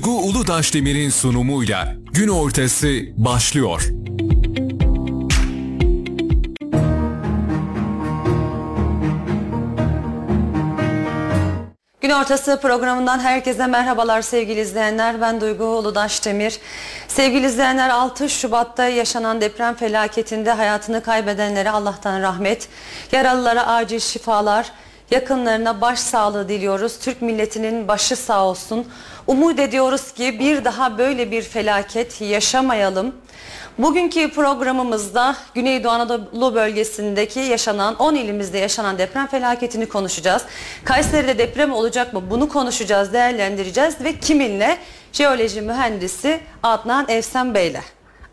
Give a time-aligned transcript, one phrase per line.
[0.00, 3.82] Duygu Uludaşdemir'in sunumuyla gün ortası başlıyor.
[12.00, 15.20] Gün ortası programından herkese merhabalar sevgili izleyenler.
[15.20, 16.58] Ben Duygu Uludaş Demir.
[17.08, 22.68] Sevgili izleyenler 6 Şubat'ta yaşanan deprem felaketinde hayatını kaybedenlere Allah'tan rahmet,
[23.12, 24.72] yaralılara acil şifalar,
[25.10, 26.98] yakınlarına başsağlığı diliyoruz.
[26.98, 28.86] Türk milletinin başı sağ olsun.
[29.30, 33.14] Umut ediyoruz ki bir daha böyle bir felaket yaşamayalım.
[33.78, 40.42] Bugünkü programımızda Güneydoğu Anadolu bölgesindeki yaşanan 10 ilimizde yaşanan deprem felaketini konuşacağız.
[40.84, 42.22] Kayseri'de deprem olacak mı?
[42.30, 44.78] Bunu konuşacağız, değerlendireceğiz ve kiminle?
[45.12, 47.80] Jeoloji mühendisi Adnan Evsen Bey'le.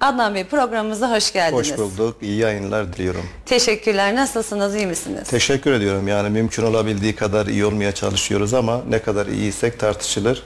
[0.01, 1.71] Adnan Bey programımıza hoş geldiniz.
[1.71, 2.17] Hoş bulduk.
[2.21, 3.25] İyi yayınlar diliyorum.
[3.45, 4.15] Teşekkürler.
[4.15, 4.75] Nasılsınız?
[4.75, 5.29] İyi misiniz?
[5.29, 6.07] Teşekkür ediyorum.
[6.07, 10.43] Yani mümkün olabildiği kadar iyi olmaya çalışıyoruz ama ne kadar iyiysek tartışılır.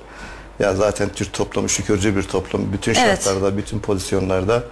[0.61, 2.73] Ya zaten Türk toplumu şükürcü bir toplum.
[2.73, 3.23] Bütün Evet.
[3.23, 4.63] şartlarda, bütün pozisyonlarda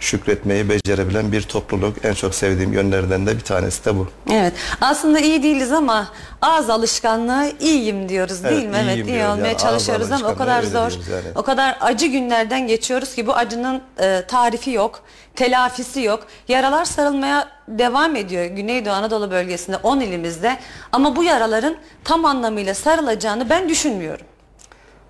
[0.00, 2.04] şükretmeyi becerebilen bir topluluk.
[2.04, 4.08] En çok sevdiğim yönlerden de bir tanesi de bu.
[4.32, 4.52] Evet.
[4.80, 6.08] Aslında iyi değiliz ama
[6.42, 8.76] ağız alışkanlığı iyiyim diyoruz değil Evet, mi?
[8.84, 9.32] Evet, iyi diyoruz.
[9.34, 10.90] olmaya Yani çalışıyoruz ama o kadar zor.
[10.90, 11.24] yani.
[11.34, 15.00] O kadar acı günlerden geçiyoruz ki bu acının e, tarifi yok,
[15.36, 16.26] telafisi yok.
[16.48, 20.56] Yaralar sarılmaya devam ediyor Güneydoğu Anadolu bölgesinde 10 ilimizde
[20.92, 24.26] ama bu yaraların tam anlamıyla sarılacağını ben düşünmüyorum.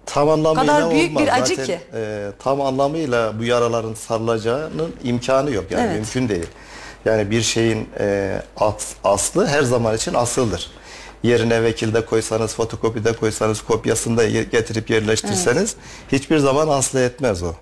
[0.06, 1.22] Tam anlamıyla kadar büyük olmaz.
[1.22, 1.78] bir acı Zaten, ki.
[1.94, 5.64] e, tam anlamıyla bu yaraların sarılacağının imkanı yok.
[5.70, 5.94] Yani Evet.
[5.96, 6.46] mümkün değil.
[7.04, 10.70] Yani bir şeyin e, as- aslı her zaman için asıldır.
[11.22, 15.76] Yerine vekilde koysanız, fotokopide koysanız, kopyasını da ye- getirip yerleştirseniz
[16.12, 17.52] hiçbir zaman aslı etmez o.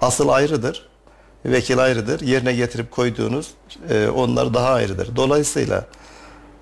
[0.00, 0.88] Asıl ayrıdır.
[1.44, 2.20] Vekil ayrıdır.
[2.20, 3.46] Yerine getirip koyduğunuz
[3.90, 5.16] e, onlar daha ayrıdır.
[5.16, 5.84] Dolayısıyla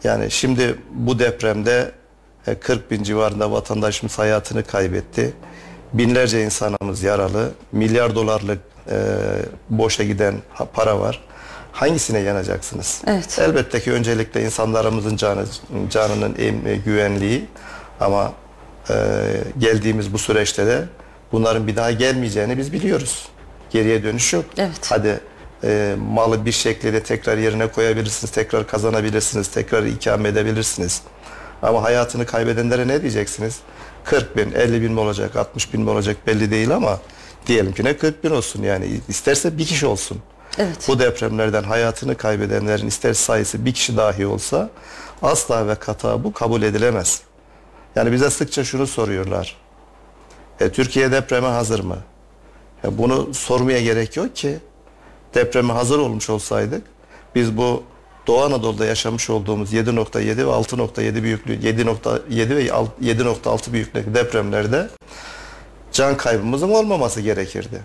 [0.05, 1.93] yani şimdi bu depremde
[2.61, 5.33] 40 bin civarında vatandaşımız hayatını kaybetti.
[5.93, 7.51] Binlerce insanımız yaralı.
[7.73, 8.59] Milyar dolarlık
[8.91, 8.97] e,
[9.71, 10.35] boşa giden
[10.73, 11.21] para var.
[11.73, 13.03] Hangisine yanacaksınız?
[13.07, 13.39] Evet.
[13.39, 15.45] Elbette ki öncelikle insanlarımızın canı,
[15.91, 17.45] canının em- e, güvenliği
[18.01, 18.33] ama
[18.91, 18.95] e,
[19.59, 20.85] geldiğimiz bu süreçte de
[21.33, 23.29] bunların bir daha gelmeyeceğini biz biliyoruz.
[23.71, 24.45] Geriye dönüş yok.
[24.59, 24.87] Evet.
[24.89, 25.21] Hadi
[25.65, 31.03] e, malı bir şekilde tekrar yerine koyabilirsiniz, tekrar kazanabilirsiniz, tekrar ikame edebilirsiniz.
[31.63, 33.59] Ama hayatını kaybedenlere ne diyeceksiniz?
[34.05, 37.01] 40 bin, 50 bin mi olacak, 60 bin mi olacak belli değil ama
[37.47, 40.19] diyelim ki ne 40 bin olsun yani isterse bir kişi olsun.
[40.59, 40.89] Evet.
[40.89, 44.71] Bu depremlerden hayatını kaybedenlerin ister sayısı bir kişi dahi olsa
[45.23, 47.23] asla ve kata bu kabul edilemez.
[47.97, 49.57] Yani bize sıkça şunu soruyorlar.
[50.61, 51.97] E, Türkiye depreme hazır mı?
[52.85, 54.59] Ya bunu sormaya gerek yok ki.
[55.35, 56.83] Depreme hazır olmuş olsaydık
[57.35, 57.83] biz bu
[58.29, 64.89] Doğu Anadolu'da yaşamış olduğumuz 7.7 ve 6.7 büyüklüğü 7.7 ve 7.6 büyüklüğündeki depremlerde
[65.93, 67.85] can kaybımızın olmaması gerekirdi.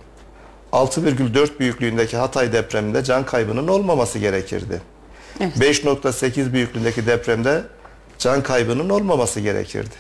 [0.72, 4.82] 6,4 büyüklüğündeki Hatay depreminde can kaybının olmaması gerekirdi.
[5.40, 7.64] 5.8 büyüklüğündeki depremde
[8.18, 9.96] can kaybının olmaması gerekirdi.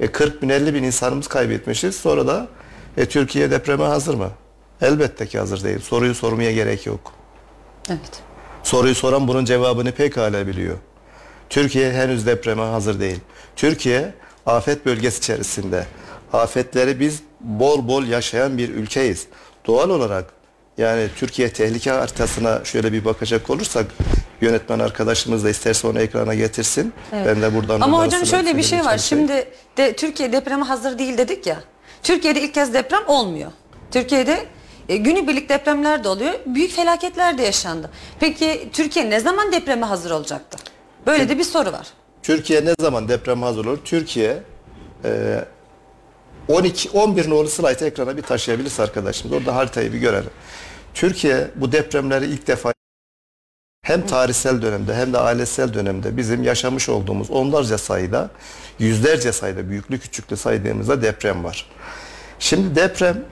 [0.00, 1.96] E 40 bin 50 bin insanımız kaybetmişiz.
[1.96, 2.48] Sonra da
[2.96, 4.30] e, Türkiye depreme hazır mı?
[4.80, 5.80] Elbette ki hazır değil.
[5.80, 7.12] Soruyu sormaya gerek yok.
[7.88, 8.23] Evet.
[8.64, 10.76] Soruyu soran bunun cevabını pekala biliyor.
[11.50, 13.20] Türkiye henüz depreme hazır değil.
[13.56, 14.14] Türkiye
[14.46, 15.86] afet bölgesi içerisinde.
[16.32, 19.26] Afetleri biz bol bol yaşayan bir ülkeyiz.
[19.66, 20.24] Doğal olarak
[20.78, 23.86] yani Türkiye tehlike haritasına şöyle bir bakacak olursak
[24.40, 26.92] yönetmen arkadaşımız da isterse onu ekrana getirsin.
[27.12, 28.98] Ben de buradan Ama hocam şöyle bir şey var.
[28.98, 31.60] Şimdi de Türkiye depreme hazır değil dedik ya.
[32.02, 33.52] Türkiye'de ilk kez deprem olmuyor.
[33.90, 34.46] Türkiye'de
[34.88, 36.32] e, günübirlik depremler de oluyor.
[36.46, 37.90] Büyük felaketler de yaşandı.
[38.20, 40.58] Peki Türkiye ne zaman depreme hazır olacaktı?
[41.06, 41.86] Böyle de bir soru var.
[42.22, 43.78] Türkiye ne zaman depreme hazır olur?
[43.84, 44.42] Türkiye
[45.04, 45.44] e,
[46.48, 49.36] 12 11 nolu slaytı ekrana bir taşıyabiliriz arkadaşımız.
[49.36, 50.30] Orada haritayı bir görelim.
[50.94, 52.74] Türkiye bu depremleri ilk defa
[53.82, 58.30] hem tarihsel dönemde hem de ailesel dönemde bizim yaşamış olduğumuz onlarca sayıda,
[58.78, 61.70] yüzlerce sayıda büyüklü küçüklü saydığımızda deprem var.
[62.38, 63.24] Şimdi deprem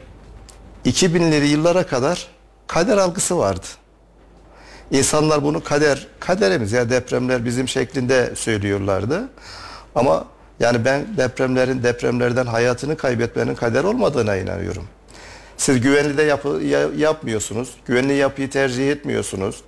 [0.84, 2.26] 2000'li yıllara kadar
[2.66, 3.66] kader algısı vardı.
[4.90, 9.28] İnsanlar bunu kader, kaderimiz ya depremler bizim şeklinde söylüyorlardı.
[9.94, 10.24] Ama
[10.60, 14.84] yani ben depremlerin depremlerden hayatını kaybetmenin kader olmadığına inanıyorum.
[15.56, 17.70] Siz güvenli de yapı, ya- yapmıyorsunuz.
[17.86, 19.60] Güvenli yapıyı tercih etmiyorsunuz.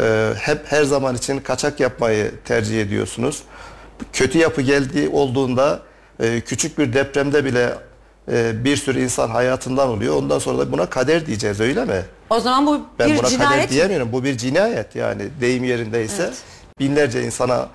[0.00, 3.42] Ee, hep her zaman için kaçak yapmayı tercih ediyorsunuz.
[4.12, 5.80] Kötü yapı geldiği olduğunda
[6.20, 7.74] e, küçük bir depremde bile
[8.32, 10.16] e, bir sürü insan hayatından oluyor.
[10.16, 12.02] Ondan sonra da buna kader diyeceğiz öyle mi?
[12.30, 13.74] O zaman bu Ben bir buna kader cinayet mi?
[13.74, 14.12] diyemiyorum.
[14.12, 16.22] Bu bir cinayet yani deyim yerindeyse.
[16.22, 16.36] Evet.
[16.78, 17.68] Binlerce insana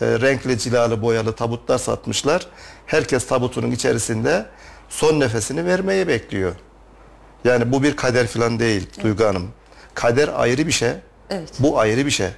[0.00, 2.46] e, renkli cilalı boyalı tabutlar satmışlar.
[2.86, 4.46] Herkes tabutunun içerisinde
[4.88, 6.52] son nefesini vermeyi bekliyor.
[7.44, 9.48] Yani bu bir kader falan değil Duygu Hanım.
[9.94, 10.90] Kader ayrı bir şey.
[11.30, 11.48] Evet.
[11.58, 12.28] Bu ayrı bir şey.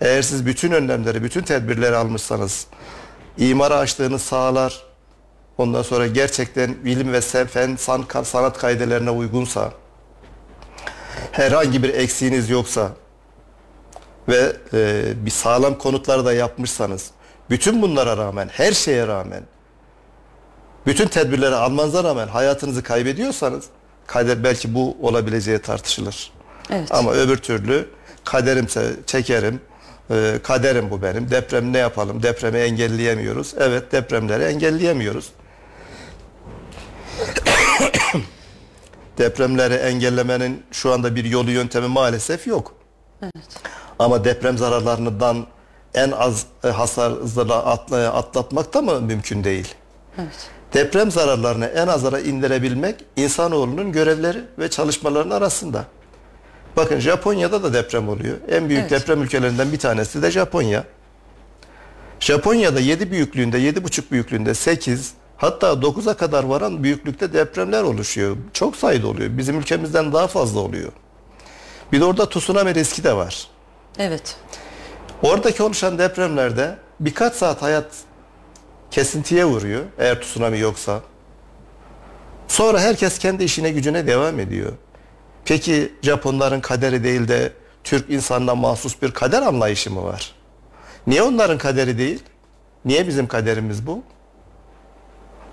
[0.00, 2.66] Eğer siz bütün önlemleri, bütün tedbirleri almışsanız,
[3.38, 4.82] imara açtığınız sahalar,
[5.60, 9.72] ondan sonra gerçekten bilim ve fen, san- sanat kaidelerine uygunsa,
[11.32, 12.90] herhangi bir eksiğiniz yoksa
[14.28, 17.10] ve e, bir sağlam konutlar da yapmışsanız,
[17.50, 19.42] bütün bunlara rağmen, her şeye rağmen,
[20.86, 23.64] bütün tedbirleri almanıza rağmen hayatınızı kaybediyorsanız,
[24.06, 26.32] kader belki bu olabileceği tartışılır.
[26.70, 26.92] Evet.
[26.92, 27.88] Ama öbür türlü
[28.24, 29.60] kaderimse çekerim.
[30.10, 31.30] Ee, kaderim bu benim.
[31.30, 32.22] Deprem ne yapalım?
[32.22, 33.54] Depremi engelleyemiyoruz.
[33.58, 35.30] Evet depremleri engelleyemiyoruz.
[39.18, 42.74] Depremleri engellemenin şu anda bir yolu yöntemi maalesef yok.
[43.98, 45.46] Ama deprem zararlarından
[45.94, 49.74] en az e, hasarla atla- atlatmak da mı mümkün değil?
[50.18, 50.50] Evet.
[50.74, 55.84] Deprem zararlarını en azara indirebilmek insanoğlunun görevleri ve çalışmalarının arasında.
[56.76, 58.36] Bakın Japonya'da da deprem oluyor.
[58.48, 58.90] En büyük Evet.
[58.90, 60.84] deprem ülkelerinden bir tanesi de Japonya.
[62.20, 68.36] Japonya'da 7 büyüklüğünde, 7,5 büyüklüğünde 8 hatta 9'a kadar varan büyüklükte depremler oluşuyor.
[68.52, 69.38] Çok sayıda oluyor.
[69.38, 70.92] Bizim ülkemizden daha fazla oluyor.
[71.92, 73.48] Bir de orada tsunami riski de var.
[73.98, 74.36] Evet.
[75.22, 77.86] Oradaki oluşan depremlerde birkaç saat hayat
[78.90, 81.00] kesintiye uğruyor eğer tsunami yoksa.
[82.48, 84.72] Sonra herkes kendi işine gücüne devam ediyor.
[85.44, 87.52] Peki Japonların kaderi değil de
[87.84, 90.34] Türk insanına mahsus bir kader anlayışı mı var?
[91.06, 92.22] Niye onların kaderi değil?
[92.84, 94.02] Niye bizim kaderimiz bu?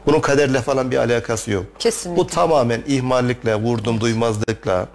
[0.07, 1.65] Bunun kaderle falan bir alakası yok.
[1.79, 2.21] Kesinlikle.
[2.21, 4.87] Bu tamamen ihmallikle, vurdum duymazlıkla,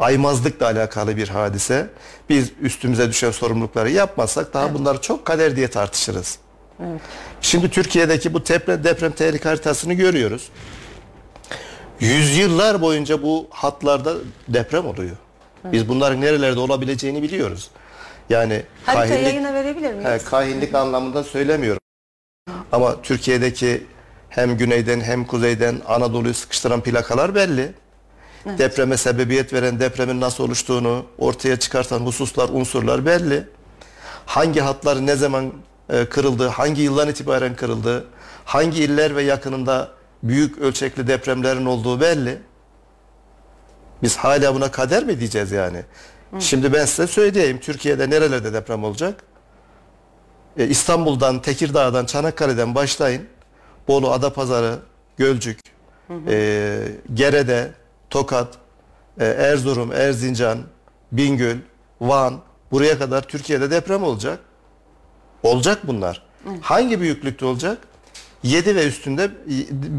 [0.00, 1.86] aymazlıkla alakalı bir hadise.
[2.28, 6.38] Biz üstümüze düşen sorumlulukları yapmazsak daha bunları çok kader diye tartışırız.
[7.40, 10.48] Şimdi Türkiye'deki bu deprem, deprem tehlike haritasını görüyoruz.
[12.00, 14.14] Yüzyıllar boyunca bu hatlarda
[14.48, 15.16] deprem oluyor.
[15.64, 17.70] Biz bunların nerelerde olabileceğini biliyoruz.
[18.30, 20.10] Yani Harita kahinlik- yayına verebilir miyiz?
[20.10, 21.80] He, kahinlik anlamında söylemiyorum.
[22.72, 23.86] Ama Türkiye'deki
[24.28, 27.72] hem güneyden hem kuzeyden Anadolu'yu sıkıştıran plakalar belli.
[28.58, 33.48] Depreme sebebiyet veren depremin nasıl oluştuğunu ortaya çıkartan hususlar, unsurlar belli.
[34.26, 35.52] Hangi hatlar ne zaman
[35.90, 38.06] e, kırıldı, hangi yıldan itibaren kırıldı,
[38.44, 39.88] hangi iller ve yakınında
[40.22, 42.38] büyük ölçekli depremlerin olduğu belli.
[44.02, 45.82] Biz hala buna kader mi diyeceğiz yani?
[46.38, 47.58] Şimdi ben size söyleyeyim.
[47.60, 49.22] Türkiye'de nerelerde deprem olacak?
[50.58, 53.22] E, İstanbul'dan, Tekirdağ'dan, Çanakkale'den başlayın.
[53.88, 54.78] Bolu, Adapazarı,
[55.16, 55.60] Gölcük,
[56.28, 56.78] e,
[57.14, 57.70] Gerede,
[58.10, 58.54] Tokat,
[59.20, 60.58] e, Erzurum, Erzincan,
[61.12, 61.56] Bingöl,
[62.00, 62.40] Van
[62.70, 64.38] buraya kadar Türkiye'de deprem olacak.
[65.42, 66.22] Olacak bunlar.
[66.60, 67.78] Hangi büyüklükte olacak?
[68.42, 69.30] 7 ve üstünde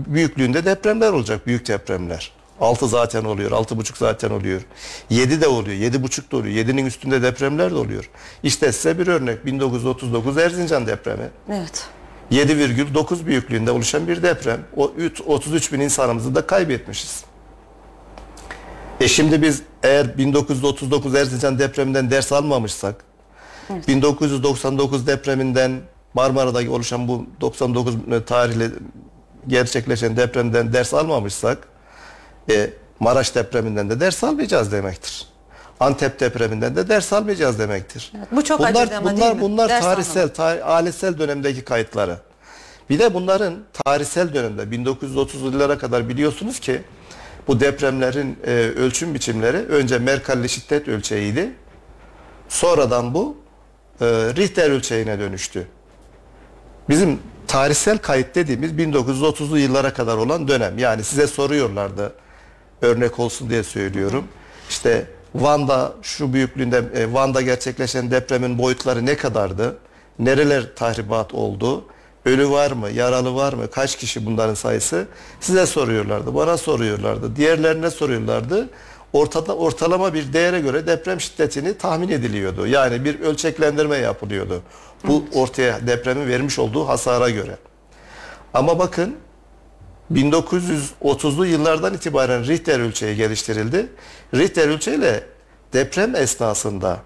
[0.08, 1.48] büyüklüğünde depremler olacak.
[1.48, 2.32] Büyük depremler.
[2.62, 3.52] 6 zaten oluyor.
[3.52, 4.62] 6,5 zaten oluyor.
[5.10, 5.78] 7 de oluyor.
[5.78, 6.56] 7,5 da oluyor.
[6.56, 8.10] 7'nin üstünde depremler de oluyor.
[8.44, 9.46] İşte size bir örnek.
[9.46, 11.30] 1939 Erzincan depremi.
[11.50, 11.90] Evet.
[12.32, 14.60] 7,9 büyüklüğünde oluşan bir deprem.
[14.76, 17.24] O üç- 33 bin insanımızı da kaybetmişiz.
[19.00, 22.96] E şimdi biz eğer 1939 Erzincan depreminden ders almamışsak,
[23.88, 25.82] 1999 depreminden
[26.14, 27.96] Marmara'da oluşan bu 99
[28.26, 28.72] tarihli
[29.48, 31.58] gerçekleşen depremden ders almamışsak,
[32.50, 32.70] e,
[33.00, 35.29] Maraş depreminden de ders almayacağız demektir.
[35.80, 38.12] Antep depreminden de ders almayacağız demektir.
[38.18, 39.42] Evet, bu çok bunlar, acıydı ama bunlar, değil mi?
[39.42, 42.18] Bunlar Ders tarihsel, tarih, ailesel dönemdeki kayıtları.
[42.90, 43.56] Bir de bunların
[43.86, 46.82] tarihsel dönemde 1930'lu yıllara kadar biliyorsunuz ki
[47.48, 51.52] bu depremlerin e, ölçüm biçimleri önce Mercalli şiddet ölçeğiydi.
[52.50, 53.38] Sonradan bu
[54.02, 54.06] e,
[54.36, 55.68] Richter ölçeğine dönüştü.
[56.90, 60.78] Bizim tarihsel kayıt dediğimiz 1930'lu yıllara kadar olan dönem.
[60.78, 62.14] Yani size soruyorlardı
[62.82, 64.28] örnek olsun diye söylüyorum.
[64.70, 69.78] İşte Van'da şu büyüklüğünde e, Van'da gerçekleşen depremin boyutları ne kadardı?
[70.20, 71.86] Nereler tahribat oldu?
[72.26, 72.90] Ölü var mı?
[72.90, 73.72] Yaralı var mı?
[73.72, 75.08] Kaç kişi bunların sayısı?
[75.40, 76.36] Size soruyorlardı.
[76.36, 77.36] Bana soruyorlardı.
[77.36, 78.70] Diğerlerine soruyorlardı.
[79.14, 82.68] Ortada ortalama bir değere göre deprem şiddetini tahmin ediliyordu.
[82.68, 84.62] Yani bir ölçeklendirme yapılıyordu.
[85.08, 87.58] Bu ortaya depremin vermiş olduğu hasara göre.
[88.54, 89.16] Ama bakın
[90.14, 93.88] 1930'lu yıllardan itibaren Richter ölçeği geliştirildi.
[94.34, 95.24] Richter ölçeğiyle
[95.74, 97.00] deprem esnasında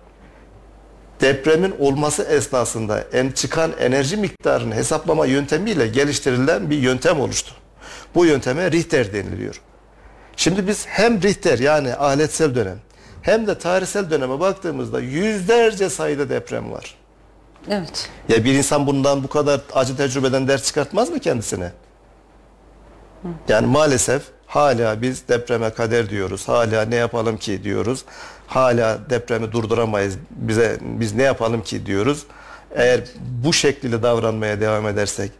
[1.21, 7.53] depremin olması esnasında en çıkan enerji miktarını hesaplama yöntemiyle geliştirilen bir yöntem oluştu.
[8.15, 9.61] Bu yönteme Richter deniliyor.
[10.35, 12.77] Şimdi biz hem Richter yani aletsel dönem
[13.21, 16.95] hem de tarihsel döneme baktığımızda yüzlerce sayıda deprem var.
[17.69, 18.09] Evet.
[18.29, 21.71] Ya bir insan bundan bu kadar acı tecrübeden ders çıkartmaz mı kendisine?
[23.49, 26.47] Yani maalesef hala biz depreme kader diyoruz.
[26.47, 28.05] Hala ne yapalım ki diyoruz.
[28.47, 30.15] Hala depremi durduramayız.
[30.29, 32.23] Bize biz ne yapalım ki diyoruz.
[32.75, 33.01] Eğer
[33.43, 35.31] bu şekilde davranmaya devam edersek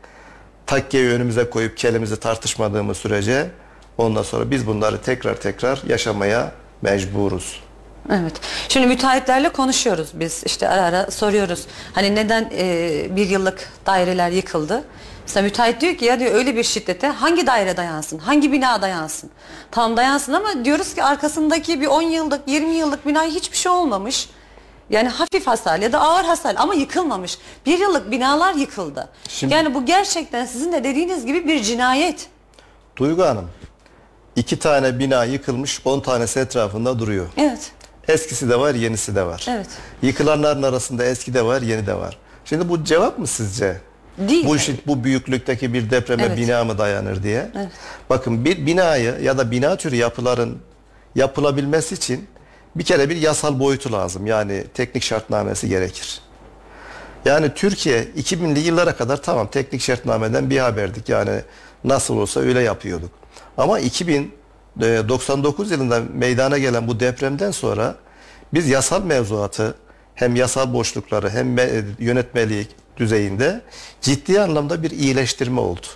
[0.65, 3.49] takkeyi önümüze koyup kelimizi tartışmadığımız sürece
[3.97, 7.63] ondan sonra biz bunları tekrar tekrar yaşamaya mecburuz.
[8.11, 8.33] Evet.
[8.69, 10.43] Şimdi müteahhitlerle konuşuyoruz biz.
[10.45, 11.65] İşte ara ara soruyoruz.
[11.93, 14.83] Hani neden e, bir yıllık daireler yıkıldı?
[15.27, 18.17] Mesela müteahhit diyor ki ya diyor öyle bir şiddete hangi daire dayansın?
[18.17, 19.29] Hangi bina dayansın?
[19.71, 24.29] Tam dayansın ama diyoruz ki arkasındaki bir 10 yıllık 20 yıllık binaya hiçbir şey olmamış.
[24.89, 27.37] Yani hafif hasar ya da ağır hasar ama yıkılmamış.
[27.65, 29.09] Bir yıllık binalar yıkıldı.
[29.29, 32.27] Şimdi- yani bu gerçekten sizin de dediğiniz gibi bir cinayet.
[32.97, 33.49] Duygu Hanım,
[34.35, 37.27] iki tane bina yıkılmış, 10 tanesi etrafında duruyor.
[37.37, 37.71] Evet.
[38.07, 39.45] Eskisi de var, yenisi de var.
[39.49, 39.67] Evet.
[40.01, 42.17] Yıkılanların arasında eski de var, yeni de var.
[42.45, 43.81] Şimdi bu cevap mı sizce?
[44.17, 44.45] Değil.
[44.45, 46.37] Bu işin bu büyüklükteki bir depreme Evet.
[46.37, 47.49] bina mı dayanır diye.
[48.09, 50.57] Bakın bir binayı ya da bina türü yapıların
[51.15, 52.27] yapılabilmesi için
[52.75, 54.25] bir kere bir yasal boyutu lazım.
[54.27, 56.21] Yani teknik şartnamesi gerekir.
[57.25, 61.09] Yani Türkiye 2000'li yıllara kadar tamam teknik şartnameden bir haberdik.
[61.09, 61.41] Yani
[61.83, 63.11] nasıl olsa öyle yapıyorduk.
[63.57, 67.95] Ama 2099 yılında meydana gelen bu depremden sonra
[68.53, 69.75] biz yasal mevzuatı
[70.15, 72.67] hem yasal boşlukları hem me- yönetmelik
[72.97, 73.61] düzeyinde
[74.01, 75.87] ciddi anlamda bir iyileştirme oldu.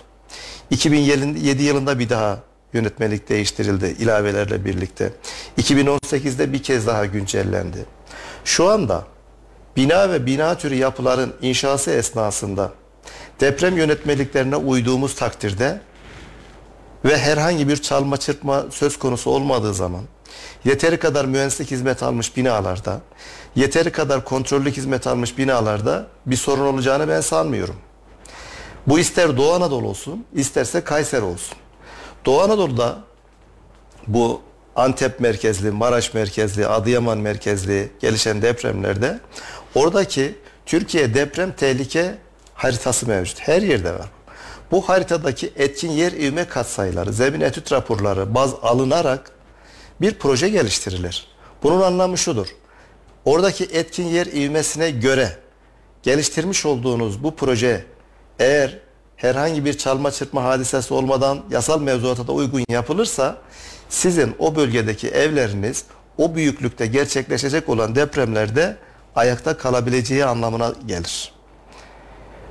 [0.70, 2.38] 2007 yılında bir daha
[2.72, 5.12] yönetmelik değiştirildi ilavelerle birlikte.
[5.58, 7.84] 2018'de bir kez daha güncellendi.
[8.44, 9.04] Şu anda
[9.76, 12.72] bina ve bina türü yapıların inşası esnasında
[13.40, 15.80] deprem yönetmeliklerine uyduğumuz takdirde
[17.04, 20.02] ve herhangi bir çalma çırpma söz konusu olmadığı zaman
[20.64, 23.00] yeteri kadar mühendislik hizmet almış binalarda,
[23.56, 27.76] yeteri kadar kontrollük hizmet almış binalarda bir sorun olacağını ben sanmıyorum.
[28.86, 31.58] Bu ister Doğu Anadolu olsun, isterse Kayseri olsun.
[32.24, 32.98] Doğu Anadolu'da
[34.06, 34.40] bu
[34.76, 39.20] Antep merkezli, Maraş merkezli, Adıyaman merkezli gelişen depremlerde
[39.74, 40.34] oradaki
[40.66, 42.18] Türkiye deprem tehlike
[42.54, 43.40] haritası mevcut.
[43.40, 44.10] Her yerde var.
[44.70, 49.30] Bu haritadaki etkin yer ivme katsayıları, zemin etüt raporları baz alınarak
[50.00, 51.26] bir proje geliştirilir.
[51.62, 52.46] Bunun anlamı şudur.
[53.24, 55.36] Oradaki etkin yer ivmesine göre
[56.02, 57.84] geliştirmiş olduğunuz bu proje
[58.38, 58.78] eğer
[59.16, 63.38] herhangi bir çalma çırpma hadisesi olmadan yasal mevzuata da uygun yapılırsa
[63.88, 65.84] sizin o bölgedeki evleriniz
[66.18, 68.76] o büyüklükte gerçekleşecek olan depremlerde
[69.16, 71.32] ayakta kalabileceği anlamına gelir.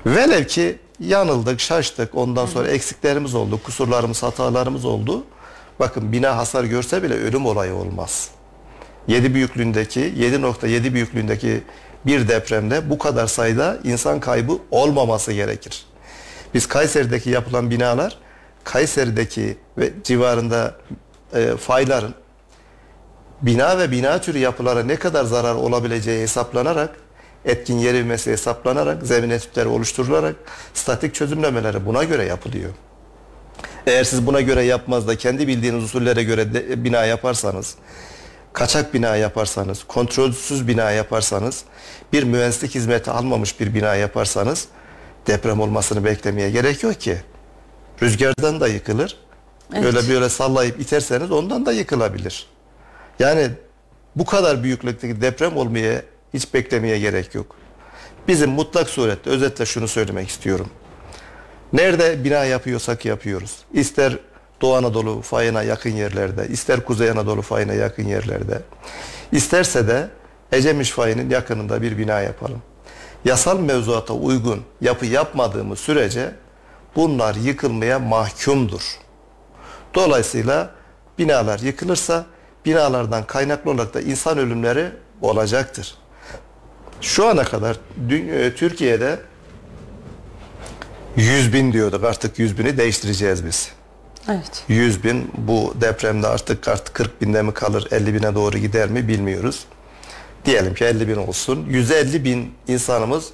[0.05, 5.23] Velev ki yanıldık, şaştık, ondan sonra eksiklerimiz oldu, kusurlarımız, hatalarımız oldu.
[5.79, 8.29] Bakın bina hasar görse bile ölüm olayı olmaz.
[9.07, 11.63] 7 büyüklüğündeki, 7.7 büyüklüğündeki
[12.05, 15.85] bir depremde bu kadar sayıda insan kaybı olmaması gerekir.
[16.53, 18.17] Biz Kayseri'deki yapılan binalar,
[18.63, 20.75] Kayseri'deki ve civarında
[21.33, 22.13] e, fayların
[23.41, 26.95] bina ve bina türü yapılara ne kadar zarar olabileceği hesaplanarak,
[27.45, 30.35] etkin yer hesaplanarak, zemin etütleri oluşturularak
[30.73, 32.69] statik çözümlemeleri buna göre yapılıyor.
[33.87, 37.75] Eğer siz buna göre yapmaz da kendi bildiğiniz usullere göre de, bina yaparsanız,
[38.53, 41.63] kaçak bina yaparsanız, kontrolsüz bina yaparsanız,
[42.13, 44.67] bir mühendislik hizmeti almamış bir bina yaparsanız
[45.27, 47.17] deprem olmasını beklemeye gerek yok ki.
[48.01, 49.17] Rüzgardan da yıkılır.
[49.73, 49.83] Evet.
[49.83, 52.47] Böyle böyle sallayıp iterseniz ondan da yıkılabilir.
[53.19, 53.49] Yani
[54.15, 56.01] bu kadar büyüklükteki deprem olmaya
[56.33, 57.55] hiç beklemeye gerek yok.
[58.27, 60.69] Bizim mutlak surette özetle şunu söylemek istiyorum.
[61.73, 63.57] Nerede bina yapıyorsak yapıyoruz.
[63.73, 64.17] İster
[64.61, 68.61] Doğu Anadolu fayına yakın yerlerde, ister Kuzey Anadolu fayına yakın yerlerde.
[69.31, 70.09] İsterse de
[70.51, 72.61] Ecemiş fayının yakınında bir bina yapalım.
[73.25, 76.31] Yasal mevzuata uygun yapı yapmadığımız sürece
[76.95, 78.97] bunlar yıkılmaya mahkumdur.
[79.95, 80.69] Dolayısıyla
[81.19, 82.25] binalar yıkılırsa
[82.65, 85.95] binalardan kaynaklı olarak da insan ölümleri olacaktır.
[87.01, 87.77] Şu ana kadar
[88.11, 89.19] e, Türkiye'de
[91.17, 93.71] 100 bin diyorduk artık 100 bini değiştireceğiz biz.
[94.29, 94.63] Evet.
[94.67, 99.07] 100 bin bu depremde artık artık 40 binde mi kalır 50 bine doğru gider mi
[99.07, 99.65] bilmiyoruz.
[100.45, 101.65] Diyelim ki 50 bin olsun.
[101.69, 103.29] 150 bin insanımız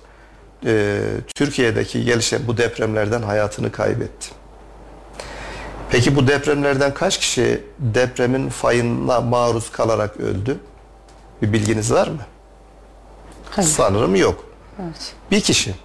[0.65, 0.99] e,
[1.35, 4.29] Türkiye'deki gelişen bu depremlerden hayatını kaybetti.
[5.89, 10.59] Peki bu depremlerden kaç kişi depremin fayına maruz kalarak öldü?
[11.41, 12.21] Bir bilginiz var mı?
[13.49, 13.69] Hayır.
[13.69, 14.45] Sanırım yok.
[14.83, 15.13] Evet.
[15.31, 15.75] Bir kişi.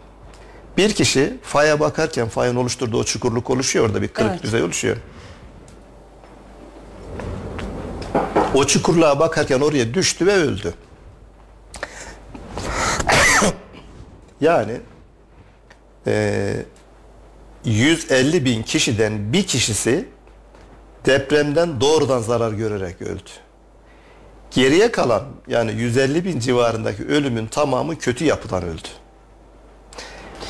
[0.78, 4.42] Bir kişi faya bakarken fayın oluşturduğu o çukurluk oluşuyor orada bir kırık Evet.
[4.42, 4.96] düzey oluşuyor.
[8.54, 10.74] O çukurluğa bakarken oraya düştü ve öldü.
[14.40, 14.80] yani
[16.06, 16.64] eee
[17.64, 20.08] 150 bin kişiden bir kişisi
[21.06, 23.30] depremden doğrudan zarar görerek öldü.
[24.50, 28.88] Geriye kalan yani 150 bin civarındaki ölümün tamamı kötü yapıdan öldü.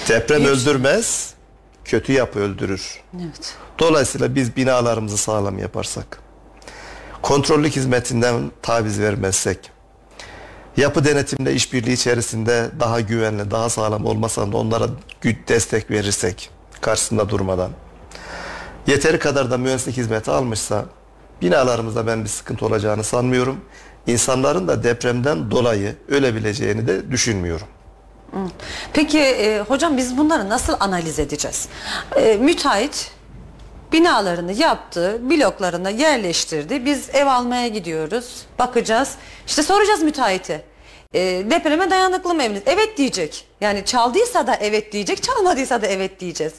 [0.08, 1.34] Deprem Hiç- öldürmez,
[1.84, 3.00] kötü yapı öldürür.
[3.16, 3.54] Evet.
[3.78, 6.18] Dolayısıyla biz binalarımızı sağlam yaparsak,
[7.22, 9.70] kontrollük hizmetinden taviz vermezsek,
[10.76, 14.84] yapı denetimle işbirliği içerisinde daha güvenli, daha sağlam olmasan da onlara
[15.22, 16.50] gü- destek verirsek,
[16.80, 17.70] karşısında durmadan,
[18.86, 20.84] yeteri kadar da mühendislik hizmeti almışsa,
[21.42, 23.60] binalarımızda ben bir sıkıntı olacağını sanmıyorum.
[24.06, 27.66] İnsanların da depremden dolayı ölebileceğini de düşünmüyorum.
[28.92, 31.68] Peki e, hocam biz bunları nasıl analiz edeceğiz?
[32.16, 33.11] E, müteahhit
[33.92, 36.85] binalarını yaptı, bloklarına yerleştirdi.
[36.85, 39.14] Biz ev almaya gidiyoruz, bakacağız.
[39.47, 40.64] İşte soracağız müteahhite.
[41.14, 41.20] E,
[41.50, 42.62] depreme dayanıklı mı eviniz?
[42.66, 43.47] Evet diyecek.
[43.61, 46.52] Yani çaldıysa da evet diyecek, çalmadıysa da evet diyeceğiz.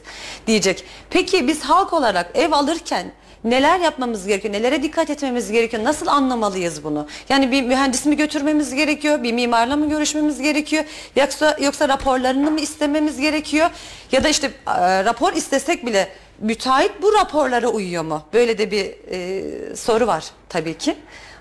[0.48, 0.86] Diyecek.
[1.10, 3.12] Peki biz halk olarak ev alırken
[3.44, 4.54] neler yapmamız gerekiyor?
[4.54, 5.84] Nelere dikkat etmemiz gerekiyor?
[5.84, 7.08] Nasıl anlamalıyız bunu?
[7.30, 9.24] Yani bir mühendis mi götürmemiz gerekiyor?
[9.24, 10.84] Bir mimarla mı görüşmemiz gerekiyor?
[11.16, 13.70] Yoksa yoksa raporlarını mı istememiz gerekiyor?
[14.12, 16.08] Ya da işte e, rapor istesek bile
[16.40, 18.24] müteahhit bu raporlara uyuyor mu?
[18.34, 20.96] Böyle de bir e, soru var tabii ki.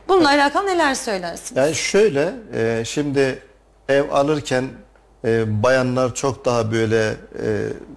[0.08, 1.52] Bununla alakalı neler söylersiniz?
[1.56, 3.42] Yani şöyle, e, şimdi
[3.88, 4.64] ev alırken
[5.24, 7.46] e, bayanlar çok daha böyle e,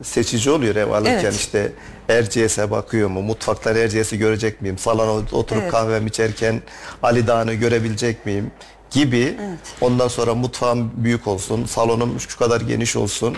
[0.04, 1.36] seçici oluyor ev alırken Evet.
[1.36, 1.72] işte
[2.12, 5.72] Erciyes'e bakıyor mu, mutfakta Erciyes'i görecek miyim, salona oturup Evet.
[5.72, 6.62] kahvemi içerken
[7.04, 8.52] Ali Dağı'nı görebilecek miyim
[8.92, 9.38] gibi.
[9.82, 13.38] Ondan sonra mutfağım büyük olsun, salonum şu kadar geniş olsun.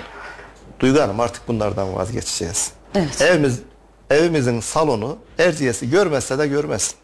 [0.80, 2.72] Duygu Hanım artık bunlardan vazgeçeceğiz.
[2.96, 3.22] Evet.
[3.22, 3.60] Evimiz,
[4.10, 6.96] evimizin salonu Erciyes'i görmezse de görmesin.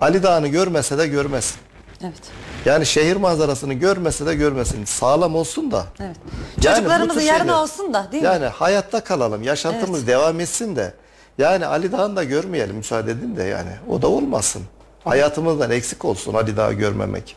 [0.00, 1.56] Ali Dağı'nı görmese de görmesin.
[2.02, 2.22] Evet.
[2.64, 4.84] Yani şehir manzarasını görmese de görmesin.
[4.84, 5.86] Sağlam olsun da.
[6.00, 6.16] Evet.
[6.62, 8.26] Yani Çocuklarımızın tür yarını olsun da değil mi?
[8.26, 9.42] Yani hayatta kalalım.
[9.42, 10.94] Yaşantımız devam etsin de.
[11.38, 13.70] Yani Ali Dağ'ını da görmeyelim müsaade edin de yani.
[13.88, 14.62] O da olmasın.
[15.04, 17.36] Hayatımızdan eksik olsun Ali Dağ'ı görmemek.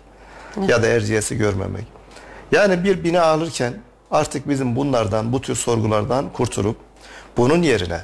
[0.67, 1.86] Ya da Erciyes'i görmemek.
[2.51, 3.73] Yani bir bina alırken
[4.12, 6.77] artık bizim bunlardan, bu tür sorgulardan kurtulup
[7.38, 8.01] bunun yerine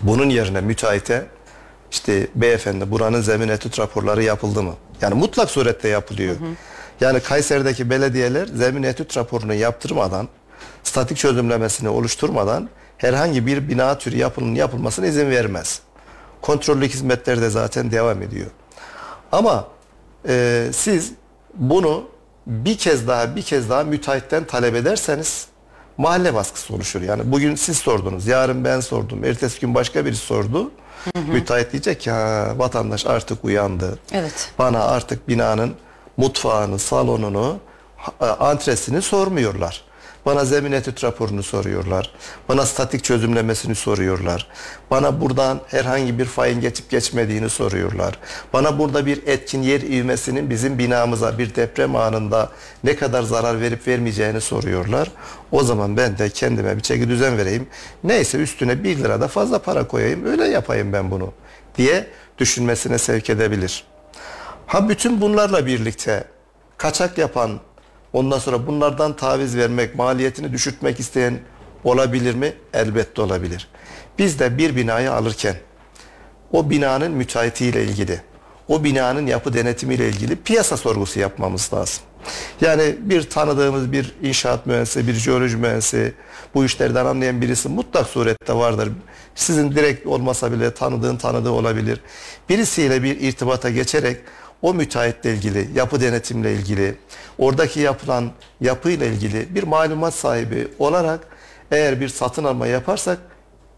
[0.00, 1.26] bunun yerine müteahhite
[1.90, 4.74] işte beyefendi buranın zemin etüt raporları yapıldı mı?
[5.00, 6.36] Yani mutlak surette yapılıyor.
[7.00, 10.28] Yani Kayseri'deki belediyeler zemin etüt raporunu yaptırmadan,
[10.82, 12.68] statik çözümlemesini oluşturmadan
[12.98, 15.80] herhangi bir bina türü yapının yapılmasına izin vermez.
[16.42, 18.46] Kontrollük hizmetleri de zaten devam ediyor.
[19.32, 19.68] Ama
[20.28, 21.12] e, siz
[21.54, 22.04] bunu
[22.46, 25.46] bir kez daha bir kez daha müteahhitten talep ederseniz
[25.96, 27.02] mahalle baskısı oluşur.
[27.02, 30.70] Yani bugün siz sordunuz, yarın ben sordum, ertesi gün başka birisi sordu.
[31.14, 33.98] Müteahhit diyecek ki "Ha, vatandaş artık uyandı.
[34.12, 34.52] Evet.
[34.58, 35.74] Bana artık binanın
[36.16, 37.58] mutfağını, salonunu,
[38.40, 39.84] antresini sormuyorlar.
[40.26, 42.10] Bana zemin etüt raporunu soruyorlar.
[42.48, 44.46] Bana statik çözümlemesini soruyorlar.
[44.90, 48.18] Bana buradan herhangi bir fayın geçip geçmediğini soruyorlar.
[48.52, 52.50] Bana burada bir etkin yer ivmesinin bizim binamıza bir deprem anında
[52.84, 55.12] ne kadar zarar verip vermeyeceğini soruyorlar.
[55.52, 57.66] O zaman ben de kendime bir çeki düzen vereyim.
[58.04, 61.32] Neyse üstüne 1 lira da fazla para koyayım öyle yapayım ben bunu
[61.78, 62.06] diye
[62.38, 63.84] düşünmesine sevk edebilir.
[64.66, 66.24] Ha bütün bunlarla birlikte
[66.76, 67.60] kaçak yapan,
[68.16, 71.38] ondan sonra bunlardan taviz vermek, maliyetini düşürtmek isteyen
[71.84, 72.52] olabilir mi?
[72.72, 73.68] Elbette olabilir.
[74.18, 75.56] Biz de bir binayı alırken
[76.52, 78.20] o binanın müteahhitiyle ilgili,
[78.68, 82.02] o binanın yapı denetimiyle ilgili piyasa sorgusu yapmamız lazım.
[82.60, 86.14] Yani bir tanıdığımız bir inşaat mühendisi, bir jeoloji mühendisi,
[86.54, 88.88] bu işlerden anlayan birisi mutlak surette vardır.
[89.34, 92.00] Sizin direkt olmasa bile tanıdığın tanıdığı olabilir.
[92.48, 94.20] Birisiyle bir irtibata geçerek
[94.62, 96.96] o müteahhitle ilgili, yapı denetimle ilgili,
[97.38, 101.20] oradaki yapılan yapıyla ilgili bir malumat sahibi olarak
[101.70, 103.18] eğer bir satın alma yaparsak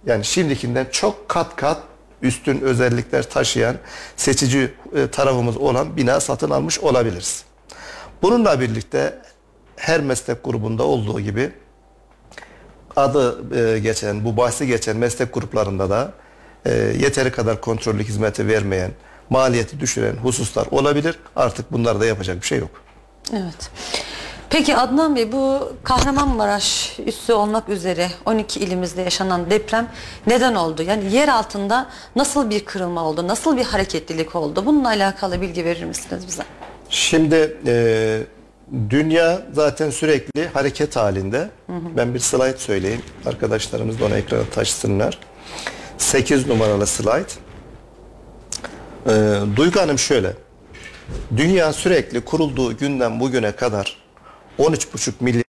[0.07, 1.79] yani şimdikinden çok kat kat
[2.23, 3.77] üstün özellikler taşıyan
[4.17, 7.45] seçici e, tarafımız olan bina satın almış olabiliriz.
[8.23, 9.19] Bununla birlikte
[9.77, 11.51] her meslek grubunda olduğu gibi
[12.97, 16.13] adı e, geçen, bu bahsi geçen meslek gruplarında da
[16.67, 18.91] e, yeteri kadar kontrollük hizmeti vermeyen,
[19.31, 21.19] maliyeti düşüren hususlar olabilir.
[21.37, 22.71] Artık bunlarda yapacak bir şey yok.
[23.33, 23.71] Evet.
[24.51, 29.89] Peki Adnan Bey bu Kahramanmaraş üssü olmak üzere 12 ilimizde yaşanan deprem
[30.27, 30.83] neden oldu?
[30.83, 31.87] Yani yer altında
[32.17, 33.29] nasıl bir kırılma oldu?
[33.29, 34.67] Nasıl bir hareketlilik oldu?
[34.67, 36.43] Bununla alakalı bilgi verir misiniz bize?
[36.91, 38.21] Şimdi e,
[38.91, 41.51] dünya zaten sürekli hareket halinde.
[41.69, 43.03] Ben bir slide söyleyeyim.
[43.27, 45.19] Arkadaşlarımız da onu ekrana taşısınlar.
[45.99, 47.48] 8 numaralı slide.
[49.07, 50.33] E, Duygu Hanım şöyle.
[51.37, 53.97] Dünya sürekli kurulduğu günden bugüne kadar
[54.59, 55.45] 13,5 milyar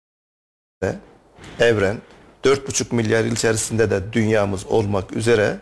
[1.60, 1.97] evren
[2.43, 5.58] 4,5 milyar yıl içerisinde de dünyamız olmak üzere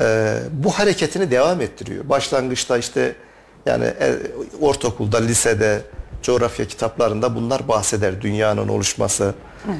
[0.00, 2.08] e, bu hareketini devam ettiriyor.
[2.08, 3.16] Başlangıçta işte
[3.66, 4.16] yani e,
[4.60, 5.82] ortaokulda, lisede,
[6.22, 8.22] coğrafya kitaplarında bunlar bahseder.
[8.22, 9.34] Dünyanın oluşması,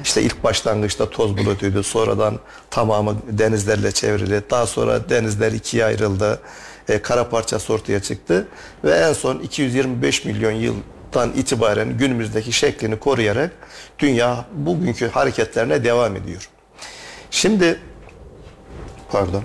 [0.05, 1.83] işte ilk başlangıçta toz bulutuydu.
[1.83, 2.39] Sonradan
[2.71, 4.43] tamamı denizlerle çevrili.
[4.51, 6.41] Daha sonra denizler ikiye ayrıldı.
[6.89, 8.49] E, kara parçası ortaya çıktı.
[8.85, 13.51] Ve en son 225 milyon yıldan itibaren günümüzdeki şeklini koruyarak
[13.99, 16.49] dünya bugünkü hareketlerine devam ediyor.
[17.31, 17.81] Şimdi
[19.13, 19.45] pardon.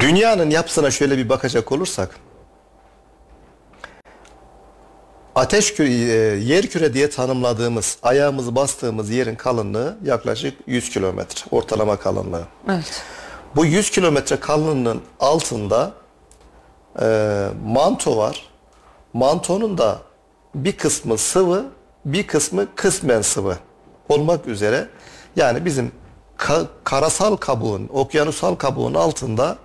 [0.00, 2.10] Dünyanın yapısına şöyle bir bakacak olursak
[5.34, 5.88] ateş küre,
[6.44, 12.44] yer küre diye tanımladığımız ayağımızı bastığımız yerin kalınlığı yaklaşık 100 kilometre ortalama kalınlığı.
[12.68, 13.02] Evet.
[13.56, 15.92] Bu 100 kilometre kalınlığının altında
[17.00, 18.46] e, manto var.
[19.12, 19.98] Mantonun da
[20.54, 21.64] bir kısmı sıvı,
[22.04, 23.56] bir kısmı kısmen sıvı
[24.08, 24.88] olmak üzere
[25.36, 25.92] yani bizim
[26.38, 29.56] ka- karasal kabuğun, okyanusal kabuğun altında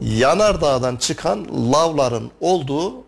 [0.00, 3.04] yanardağdan çıkan lavların olduğu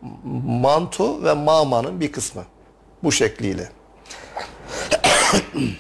[0.47, 2.45] manto ve mağmanın bir kısmı.
[3.03, 3.69] Bu şekliyle.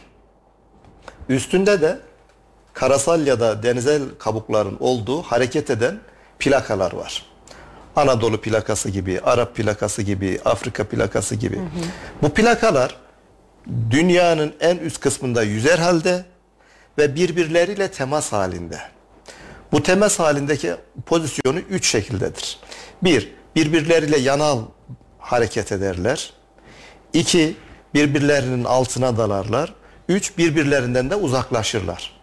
[1.28, 1.98] Üstünde de
[2.72, 6.00] karasal ya da denizel kabukların olduğu hareket eden
[6.38, 7.26] plakalar var.
[7.96, 11.61] Anadolu plakası gibi, Arap plakası gibi, Afrika plakası gibi.
[12.22, 12.96] Bu plakalar
[13.90, 16.24] dünyanın en üst kısmında yüzer halde
[16.98, 18.78] ve birbirleriyle temas halinde.
[19.72, 20.74] Bu temas halindeki
[21.07, 22.59] pozisyonu üç şekildedir.
[23.02, 24.62] Bir, birbirleriyle yanal
[25.18, 26.33] hareket ederler.
[27.12, 27.57] İki,
[27.94, 29.74] birbirlerinin altına dalarlar.
[30.09, 32.20] Üç, birbirlerinden de uzaklaşırlar.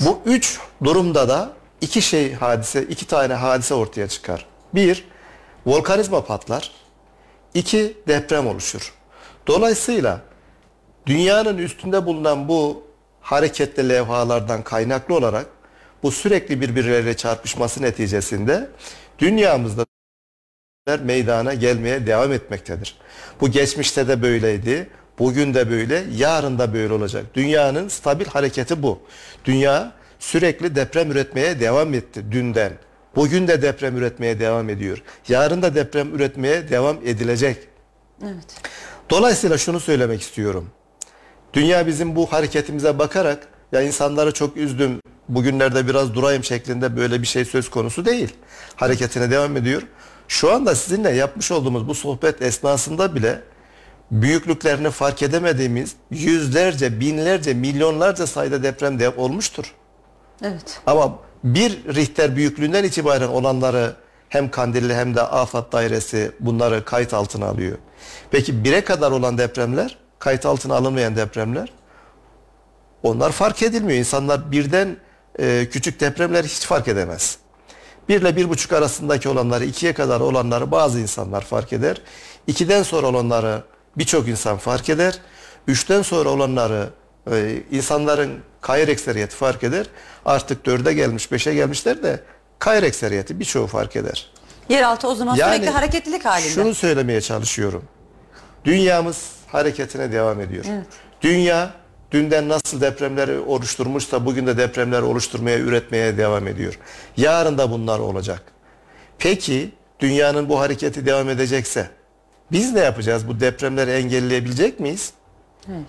[0.00, 4.46] Bu üç durumda da iki şey hadise, iki tane hadise ortaya çıkar.
[4.74, 5.04] Bir,
[5.66, 6.70] volkanizma patlar.
[7.54, 8.94] İki, deprem oluşur.
[9.46, 10.20] Dolayısıyla
[11.06, 12.82] dünyanın üstünde bulunan bu
[13.20, 15.46] hareketli levhalardan kaynaklı olarak
[16.02, 18.68] bu sürekli birbirleriyle çarpışması neticesinde
[19.18, 19.86] dünyamızda
[21.02, 22.98] meydana gelmeye devam etmektedir.
[23.40, 24.88] Bu geçmişte de böyleydi.
[25.18, 27.24] Bugün de böyle, yarın da böyle olacak.
[27.34, 29.02] Dünyanın stabil hareketi bu.
[29.44, 32.72] Dünya sürekli deprem üretmeye devam etti dünden.
[33.16, 35.02] Bugün de deprem üretmeye devam ediyor.
[35.28, 37.58] Yarın da deprem üretmeye devam edilecek.
[38.22, 38.60] Evet.
[39.10, 40.70] Dolayısıyla şunu söylemek istiyorum.
[41.54, 47.26] Dünya bizim bu hareketimize bakarak ya insanları çok üzdüm, bugünlerde biraz durayım şeklinde böyle bir
[47.26, 48.36] şey söz konusu değil.
[48.76, 49.82] Hareketine devam ediyor.
[50.28, 53.40] Şu anda sizinle yapmış olduğumuz bu sohbet esnasında bile
[54.10, 59.74] büyüklüklerini fark edemediğimiz yüzlerce, binlerce, milyonlarca sayıda deprem de olmuştur.
[60.42, 60.80] Evet.
[60.86, 63.96] Ama bir Richter büyüklüğünden itibaren olanları
[64.28, 67.78] hem Kandilli hem de Afat Dairesi bunları kayıt altına alıyor.
[68.30, 71.72] Peki bire kadar olan depremler, kayıt altına alınmayan depremler
[73.02, 73.98] onlar fark edilmiyor.
[73.98, 74.96] İnsanlar birden
[75.38, 77.38] e, küçük depremler hiç fark edemez.
[78.08, 82.00] Bir ile bir buçuk arasındaki olanları, ikiye kadar olanları bazı insanlar fark eder.
[82.46, 83.62] İkiden sonra olanları
[83.98, 85.18] birçok insan fark eder.
[85.66, 86.90] Üçten sonra olanları
[87.30, 89.86] e, insanların kayır ekseriyeti fark eder.
[90.24, 92.20] Artık dörde gelmiş, beşe gelmişler de
[92.58, 94.30] kayır ekseriyeti birçoğu fark eder.
[94.68, 96.50] Yeraltı o zaman sürekli hareketlilik halinde.
[96.50, 97.84] Şunu söylemeye çalışıyorum.
[98.64, 100.64] Dünyamız hareketine devam ediyor.
[101.22, 101.81] Dünya
[102.12, 106.78] dünden nasıl depremleri oluşturmuşsa bugün de depremleri oluşturmaya, üretmeye devam ediyor.
[107.16, 108.42] Yarın da bunlar olacak.
[109.18, 109.70] Peki
[110.00, 111.90] dünyanın bu hareketi devam edecekse
[112.52, 113.28] biz ne yapacağız?
[113.28, 115.12] Bu depremleri engelleyebilecek miyiz?
[115.66, 115.86] Hayır.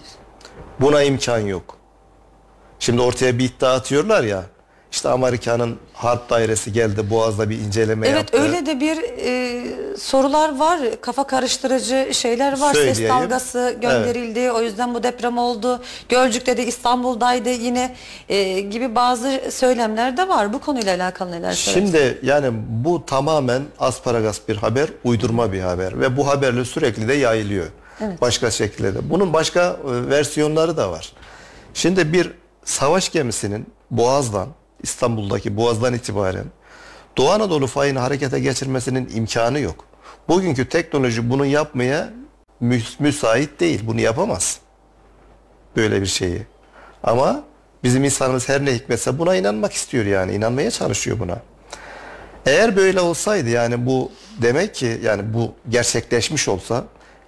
[0.80, 1.78] Buna imkan yok.
[2.80, 4.44] Şimdi ortaya bir iddia atıyorlar ya.
[4.94, 8.42] İşte Amerika'nın harp dairesi geldi Boğaz'da bir inceleme Evet yaptı.
[8.42, 10.80] öyle de bir e, sorular var.
[11.02, 12.74] Kafa karıştırıcı şeyler var.
[12.74, 13.10] Ses Söyleyeyim.
[13.10, 14.52] dalgası gönderildi.
[14.52, 15.82] O yüzden bu deprem oldu.
[16.10, 17.96] Gölcük'te de İstanbul'daydı yine
[18.30, 20.54] e, gibi bazı söylemler de var.
[20.54, 21.92] Bu konuyla alakalı neler söylersiniz?
[21.92, 27.14] Şimdi yani bu tamamen asparagas bir haber, uydurma bir haber ve bu haberle sürekli de
[27.14, 27.68] yayılıyor.
[28.22, 29.10] Başka şekilde de.
[29.10, 31.14] Bunun başka e, versiyonları da var.
[31.74, 32.32] Şimdi bir
[32.66, 34.48] savaş gemisinin Boğaz'dan,
[34.84, 36.46] İstanbul'daki Boğaz'dan itibaren
[37.17, 39.86] Doğu Anadolu fayını harekete geçirmesinin imkanı yok.
[40.28, 42.10] Bugünkü teknoloji bunu yapmaya
[42.60, 43.82] mü- müsait değil.
[43.88, 44.60] Bunu yapamaz.
[45.76, 46.41] Böyle bir şeyi.
[47.04, 47.43] Ama
[47.84, 50.34] bizim insanımız her ne hikmetse buna inanmak istiyor yani.
[50.34, 51.41] inanmaya çalışıyor buna.
[52.46, 56.84] Eğer böyle olsaydı yani bu demek ki yani bu gerçekleşmiş olsa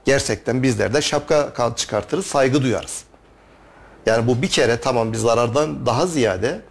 [0.06, 3.04] gerçekten bizler de şapka çıkartırız, saygı duyarız.
[4.06, 6.62] Yani bu bir kere tamam bir zarardan daha ziyade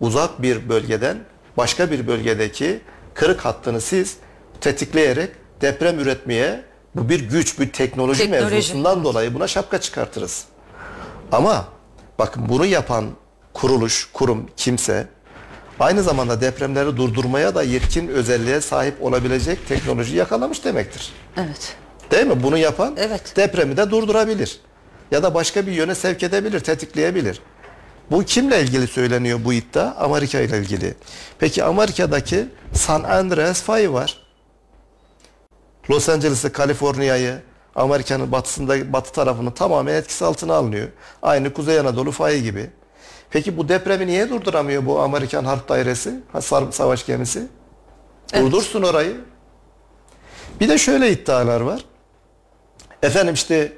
[0.00, 1.16] uzak bir bölgeden
[1.56, 2.80] başka bir bölgedeki
[3.14, 4.16] kırık hattını siz
[4.60, 5.30] tetikleyerek
[5.60, 8.54] deprem üretmeye Bu bir güç, bir teknoloji, Teknoloji.
[8.54, 10.44] mevzusundan dolayı buna şapka çıkartırız.
[11.32, 11.64] Ama
[12.18, 13.04] bakın bunu yapan
[13.52, 15.06] kuruluş, kurum, kimse
[15.80, 21.12] aynı zamanda depremleri durdurmaya da yetkin özelliğe sahip olabilecek teknoloji yakalamış demektir.
[21.36, 21.76] Evet.
[22.10, 22.42] Değil mi?
[22.42, 23.32] Bunu yapan Evet.
[23.36, 24.60] depremi de durdurabilir.
[25.10, 27.40] Ya da başka bir yöne sevk edebilir, tetikleyebilir.
[28.10, 29.94] Bu kimle ilgili söyleniyor bu iddia?
[29.94, 30.94] Amerika ile ilgili.
[31.38, 34.18] Peki Amerika'daki San Andreas fayı var.
[35.90, 37.42] Los Angeles'ı, Kaliforniya'yı,
[37.74, 40.88] Amerika'nın batısında, batı tarafını tamamen etkisi altına alınıyor.
[41.22, 42.70] Aynı Kuzey Anadolu fayı gibi.
[43.30, 46.20] Peki bu depremi niye durduramıyor bu Amerikan Harp Dairesi,
[46.70, 47.46] savaş gemisi?
[48.34, 49.16] Durdursun orayı.
[50.60, 51.84] Bir de şöyle iddialar var.
[53.02, 53.72] Efendim işte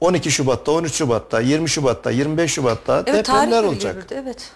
[0.00, 3.94] 12 Şubat'ta, 13 Şubat'ta, 20 Şubat'ta, 25 Şubat'ta Evet depremler olacak.
[3.96, 4.12] olacak.
[4.22, 4.50] Evet.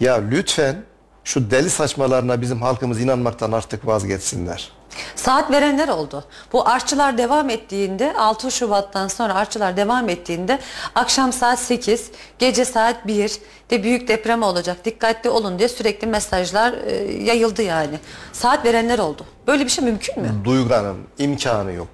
[0.00, 0.84] Ya lütfen
[1.24, 4.72] şu deli saçmalarına bizim halkımız inanmaktan artık vazgeçsinler.
[5.16, 6.24] Saat verenler oldu.
[6.52, 10.58] Bu artçılar devam ettiğinde 6 Şubat'tan sonra artçılar devam ettiğinde
[10.94, 13.38] akşam saat 8, gece saat 1
[13.70, 14.84] de büyük deprem olacak.
[14.84, 17.98] Dikkatli olun diye sürekli mesajlar e, yayıldı yani.
[18.32, 19.26] Saat verenler oldu.
[19.46, 20.30] Böyle bir şey mümkün mü?
[20.44, 21.88] Duyganın imkanı yok.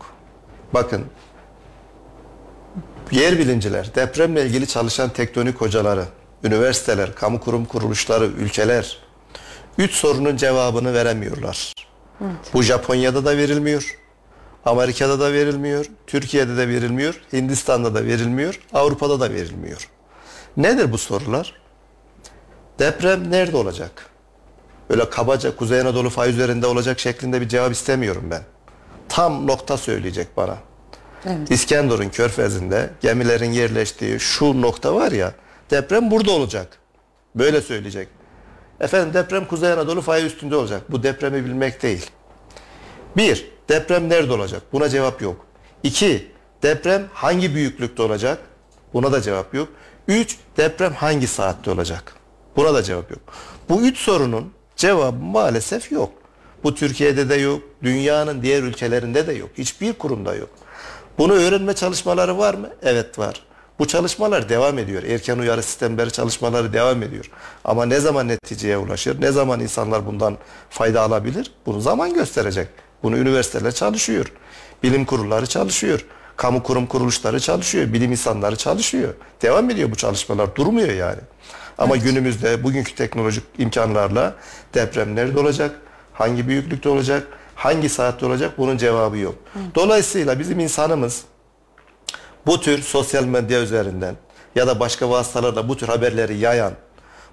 [0.75, 1.05] Bakın
[3.13, 6.05] yer bilimciler, depremle ilgili çalışan tektonik hocaları,
[6.45, 8.99] üniversiteler, kamu kurum kuruluşları, ülkeler
[9.79, 11.73] üç sorunun cevabını veremiyorlar.
[12.55, 13.99] Bu Japonya'da da verilmiyor.
[14.65, 15.87] Amerika'da da verilmiyor.
[16.07, 17.21] Türkiye'de de verilmiyor.
[17.33, 18.61] Hindistan'da da verilmiyor.
[18.73, 19.89] Avrupa'da da verilmiyor.
[20.57, 21.55] Nedir bu sorular?
[22.79, 24.07] Deprem nerede olacak?
[24.91, 28.43] Öyle kabaca Kuzey Anadolu fay üzerinde olacak şeklinde bir cevap istemiyorum ben.
[29.09, 30.57] Tam nokta söyleyecek bana.
[31.27, 31.51] Evet.
[31.51, 35.33] İskenderun körfezinde gemilerin yerleştiği şu nokta var ya
[35.71, 36.79] deprem burada olacak.
[37.35, 38.09] Böyle söyleyecek.
[38.81, 40.83] Efendim deprem Kuzey Anadolu fayı üstünde olacak.
[40.89, 42.11] Bu depremi bilmek değil.
[43.17, 44.63] Bir, deprem nerede olacak?
[44.73, 45.47] Buna cevap yok.
[45.83, 46.31] İki,
[46.63, 48.39] deprem hangi büyüklükte olacak?
[48.95, 49.69] Buna da cevap yok.
[50.09, 52.15] Üç, deprem hangi saatte olacak?
[52.57, 53.21] Buna da cevap yok.
[53.69, 56.13] Bu üç sorunun cevabı maalesef yok.
[56.65, 59.51] Bu Türkiye'de de yok, dünyanın diğer ülkelerinde de yok.
[59.59, 60.49] Hiçbir kurumda yok.
[61.19, 62.69] Bunu öğrenme çalışmaları var mı?
[62.83, 63.43] Evet var.
[63.79, 65.03] Bu çalışmalar devam ediyor.
[65.03, 67.31] Erken uyarı sistemleri çalışmaları devam ediyor.
[67.65, 70.37] Ama ne zaman neticeye ulaşır, ne zaman insanlar bundan
[70.71, 71.53] fayda alabilir?
[71.67, 72.69] Bunu zaman gösterecek.
[73.03, 74.33] Bunu üniversiteler çalışıyor.
[74.83, 76.07] Bilim kurulları çalışıyor.
[76.37, 77.93] Kamu kurum kuruluşları çalışıyor.
[77.93, 79.15] Bilim insanları çalışıyor.
[79.43, 80.55] Devam ediyor bu çalışmalar.
[80.55, 81.21] Durmuyor yani.
[81.79, 84.35] Ama günümüzde bugünkü teknolojik imkanlarla
[84.75, 85.71] deprem nerede olacak?
[86.13, 87.27] Hangi büyüklükte olacak?
[87.61, 88.59] Hangi saatte olacak?
[88.59, 89.35] Bunun cevabı yok.
[89.75, 91.25] Dolayısıyla bizim insanımız
[92.47, 94.17] bu tür sosyal medya üzerinden
[94.55, 96.73] ya da başka vasıtalarla bu tür haberleri yayan,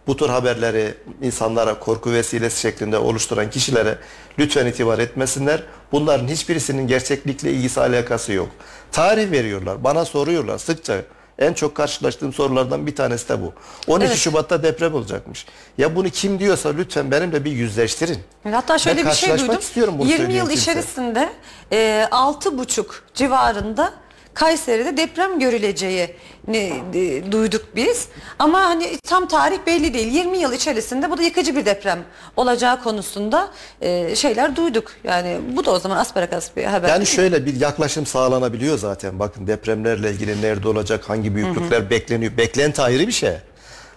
[0.08, 3.98] bu tür haberleri insanlara korku vesilesi şeklinde oluşturan kişilere
[4.40, 5.64] lütfen itibar etmesinler.
[5.92, 8.50] Bunların hiçbirisinin gerçeklikle ilgisi alakası yok.
[8.92, 11.02] Tarih veriyorlar, bana soruyorlar sıkça.
[11.40, 13.54] En çok karşılaştığım sorulardan bir tanesi de bu.
[13.88, 14.18] 12 Evet.
[14.18, 15.46] Şubat'ta deprem olacakmış.
[15.78, 18.18] Ya bunu kim diyorsa lütfen benimle bir yüzleştirin.
[18.52, 19.62] Hatta şöyle bir şey karşılaşmak duydum.
[19.62, 20.72] istiyorum bunu 20 söyleyen yıl kimse.
[20.72, 21.30] içerisinde
[21.72, 23.94] e, 6,5 civarında
[24.38, 26.16] Kayseri'de deprem görüleceği
[26.48, 28.08] ne, e, duyduk biz.
[28.40, 30.14] Ama hani tam tarih belli değil.
[30.14, 32.00] 20 yıl içerisinde bu da yıkıcı bir deprem
[32.36, 34.92] olacağı konusunda e, şeyler duyduk.
[35.04, 36.90] Yani bu da o zaman asparagas bir haber.
[36.90, 39.20] Yani şöyle bir yaklaşım sağlanabiliyor zaten.
[39.20, 42.38] Bakın depremlerle ilgili nerede olacak, hangi büyüklükler bekleniyor.
[42.38, 43.34] Beklenti ayrı bir şey.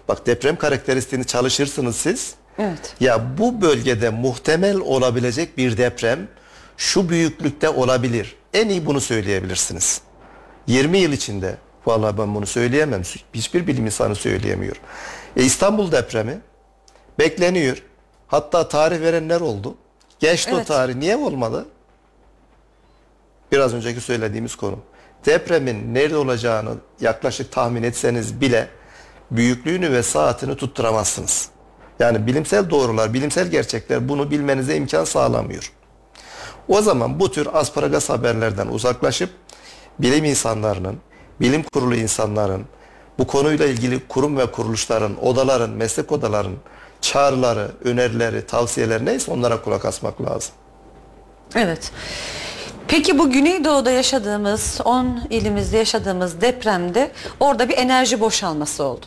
[0.09, 2.35] Bak deprem karakteristiğini çalışırsınız siz.
[2.59, 2.95] Evet.
[3.01, 6.29] Ya bu bölgede muhtemel olabilecek bir deprem
[6.77, 8.37] şu büyüklükte olabilir.
[8.55, 10.10] En iyi bunu söyleyebilirsiniz.
[10.71, 11.57] 20 yıl içinde
[11.87, 13.03] vallahi ben bunu söyleyemem.
[13.35, 14.77] Hiçbir bilim insanı söyleyemiyor.
[15.37, 16.41] E İstanbul depremi
[17.19, 17.83] bekleniyor.
[18.27, 19.75] Hatta tarih verenler oldu.
[20.19, 20.67] Geçti o Evet.
[20.67, 20.95] tarih.
[20.95, 21.67] Niye olmadı?
[23.53, 24.79] Biraz önceki söylediğimiz konu.
[25.27, 28.69] Depremin nerede olacağını yaklaşık tahmin etseniz bile
[29.31, 31.49] büyüklüğünü ve saatini tutturamazsınız.
[31.99, 35.73] Yani bilimsel doğrular, bilimsel gerçekler bunu bilmenize imkan sağlamıyor.
[36.69, 39.31] O zaman bu tür asparagas haberlerden uzaklaşıp
[40.03, 40.97] bilim insanlarının,
[41.41, 42.65] bilim kurulu insanların,
[43.19, 46.55] bu konuyla ilgili kurum ve kuruluşların, odaların, meslek odaların
[47.01, 50.53] çağrıları, önerileri, tavsiyeleri neyse onlara kulak asmak lazım.
[51.55, 51.93] Evet.
[52.89, 57.11] Peki bu Güneydoğu'da yaşadığımız, 10 ilimizde yaşadığımız depremde
[57.41, 59.07] orada bir enerji boşalması oldu.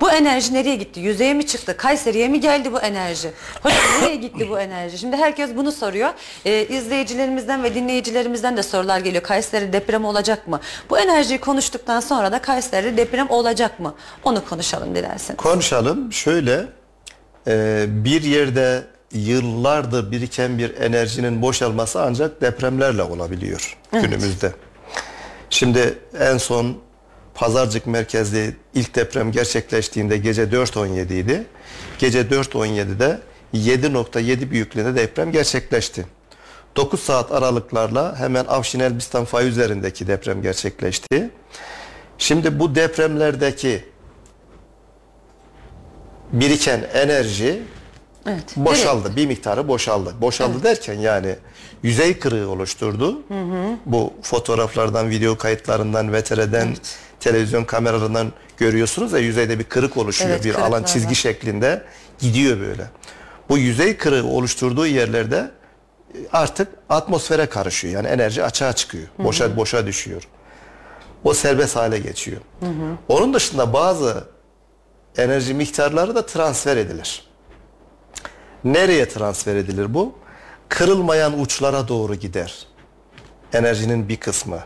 [0.00, 1.00] Bu enerji nereye gitti?
[1.00, 1.76] Yüzeye mi çıktı?
[1.76, 3.30] Kayseri'ye mi geldi bu enerji?
[3.62, 4.98] Hocam nereye gitti bu enerji?
[4.98, 6.10] Şimdi herkes bunu soruyor.
[6.44, 9.22] Ee, izleyicilerimizden ve dinleyicilerimizden de sorular geliyor.
[9.22, 10.60] Kayseri deprem olacak mı?
[10.90, 13.94] Bu enerjiyi konuştuktan sonra da Kayseri'de deprem olacak mı?
[14.24, 15.36] Onu konuşalım dilerseniz.
[15.36, 16.12] Konuşalım.
[16.12, 16.66] Şöyle
[17.46, 18.82] e, bir yerde
[19.12, 24.52] yıllardır biriken bir enerjinin boşalması ancak depremlerle olabiliyor günümüzde.
[25.50, 26.76] Şimdi en son
[27.34, 31.46] Pazarcık merkezli ilk deprem gerçekleştiğinde gece 4.17 idi.
[31.98, 33.20] Gece 4.17'de
[33.54, 36.06] 7.7 büyüklüğünde deprem gerçekleşti.
[36.76, 41.30] 9 saat aralıklarla hemen Afşin Elbistan fay üzerindeki deprem gerçekleşti.
[42.18, 43.84] Şimdi bu depremlerdeki
[46.32, 47.62] biriken enerji
[48.26, 48.56] Evet.
[48.56, 49.16] boşaldı.
[49.16, 50.14] Bir miktarı boşaldı.
[50.20, 51.36] Boşaldı derken yani
[51.82, 53.22] yüzey kırığı oluşturdu.
[53.86, 56.76] Bu fotoğraflardan, video kayıtlarından, VTR'den,
[57.24, 60.30] televizyon kameralarından görüyorsunuz ya yüzeyde bir kırık oluşuyor.
[60.30, 61.14] Evet, bir alan çizgi var.
[61.14, 61.82] şeklinde
[62.18, 62.86] gidiyor böyle.
[63.48, 65.50] Bu yüzey kırığı oluşturduğu yerlerde
[66.32, 67.94] artık atmosfere karışıyor.
[67.94, 69.08] Yani enerji açığa çıkıyor.
[69.18, 70.28] Boşa boşa düşüyor.
[71.24, 72.40] O serbest hale geçiyor.
[73.08, 74.24] Onun dışında bazı
[75.16, 77.26] enerji miktarları da transfer edilir.
[78.64, 80.18] Nereye transfer edilir bu?
[80.68, 82.66] Kırılmayan uçlara doğru gider.
[83.52, 84.58] Enerjinin bir kısmı.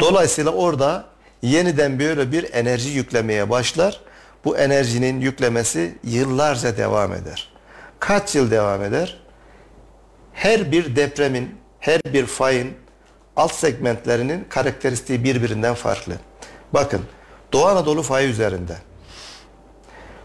[0.00, 1.15] Dolayısıyla orada
[1.46, 4.00] yeniden böyle bir enerji yüklemeye başlar.
[4.44, 7.52] Bu enerjinin yüklemesi yıllarca devam eder.
[8.00, 9.20] Kaç yıl devam eder?
[10.32, 12.72] Her bir depremin, her bir fayın
[13.36, 16.14] alt segmentlerinin karakteristiği birbirinden farklı.
[16.74, 17.00] Bakın
[17.52, 18.76] Doğu Anadolu fayı üzerinde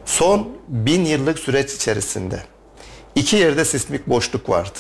[0.06, 2.40] son bin yıllık süreç içerisinde
[3.16, 4.80] iki yerde sismik boşluk vardı.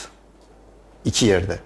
[1.06, 1.60] İki yerde.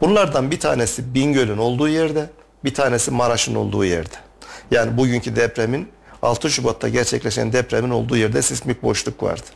[0.00, 2.30] Bunlardan bir tanesi Bingöl'ün olduğu yerde,
[2.64, 4.14] bir tanesi Maraş'ın olduğu yerde.
[4.70, 5.88] Yani bugünkü depremin
[6.22, 9.46] 6 Şubat'ta gerçekleşen depremin olduğu yerde sismik boşluk vardı.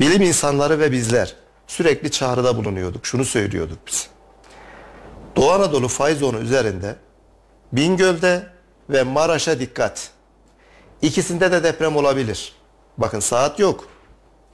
[0.00, 3.06] Bilim insanları ve bizler sürekli çağrıda bulunuyorduk.
[3.06, 4.08] Şunu söylüyorduk biz.
[5.36, 6.96] Doğu Anadolu fay zonu üzerinde
[7.72, 8.46] Bingöl'de
[8.90, 10.10] ve Maraş'a dikkat.
[11.02, 12.52] İkisinde de deprem olabilir.
[12.98, 13.88] Bakın saat yok.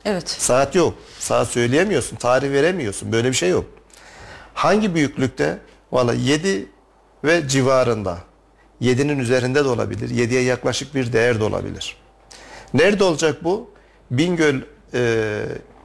[0.04, 0.28] Evet.
[0.28, 0.94] Saat yok.
[1.18, 2.16] Saat söyleyemiyorsun.
[2.16, 3.12] Tarih veremiyorsun.
[3.12, 3.64] Böyle bir şey yok.
[4.54, 5.58] Hangi büyüklükte?
[5.92, 6.68] Valla 7
[7.24, 8.18] ve civarında.
[8.82, 10.10] 7'nin üzerinde de olabilir.
[10.10, 11.96] 7'ye yaklaşık bir değer de olabilir.
[12.74, 13.70] Nerede olacak bu?
[14.10, 14.60] Bingöl
[14.94, 15.42] e,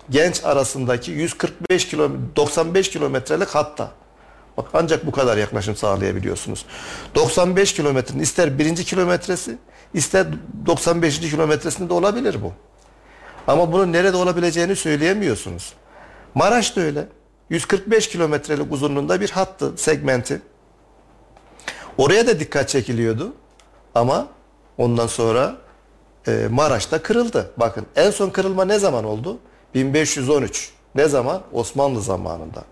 [0.10, 3.92] genç arasındaki 145 kilometre 95 kilometrelik hatta.
[4.58, 6.66] Bak ancak bu kadar yaklaşım sağlayabiliyorsunuz.
[7.16, 9.58] 95 kilometrenin ister birinci kilometresi
[9.94, 10.28] ister
[10.66, 11.20] 95.
[11.20, 12.54] kilometresinde de olabilir bu.
[13.48, 15.74] Ama bunun nerede olabileceğini söyleyemiyorsunuz.
[16.36, 17.08] Maraş da öyle.
[17.50, 20.42] 145 kilometrelik uzunluğunda bir hattı, segmenti.
[21.98, 23.34] Oraya da dikkat çekiliyordu.
[23.96, 24.28] Ama
[24.78, 25.56] ondan sonra
[26.28, 27.52] e, Maraş'ta kırıldı.
[27.58, 29.38] Bakın en son kırılma ne zaman oldu?
[29.76, 30.72] 1513.
[30.96, 31.42] Ne zaman?
[31.54, 32.64] Osmanlı zamanında.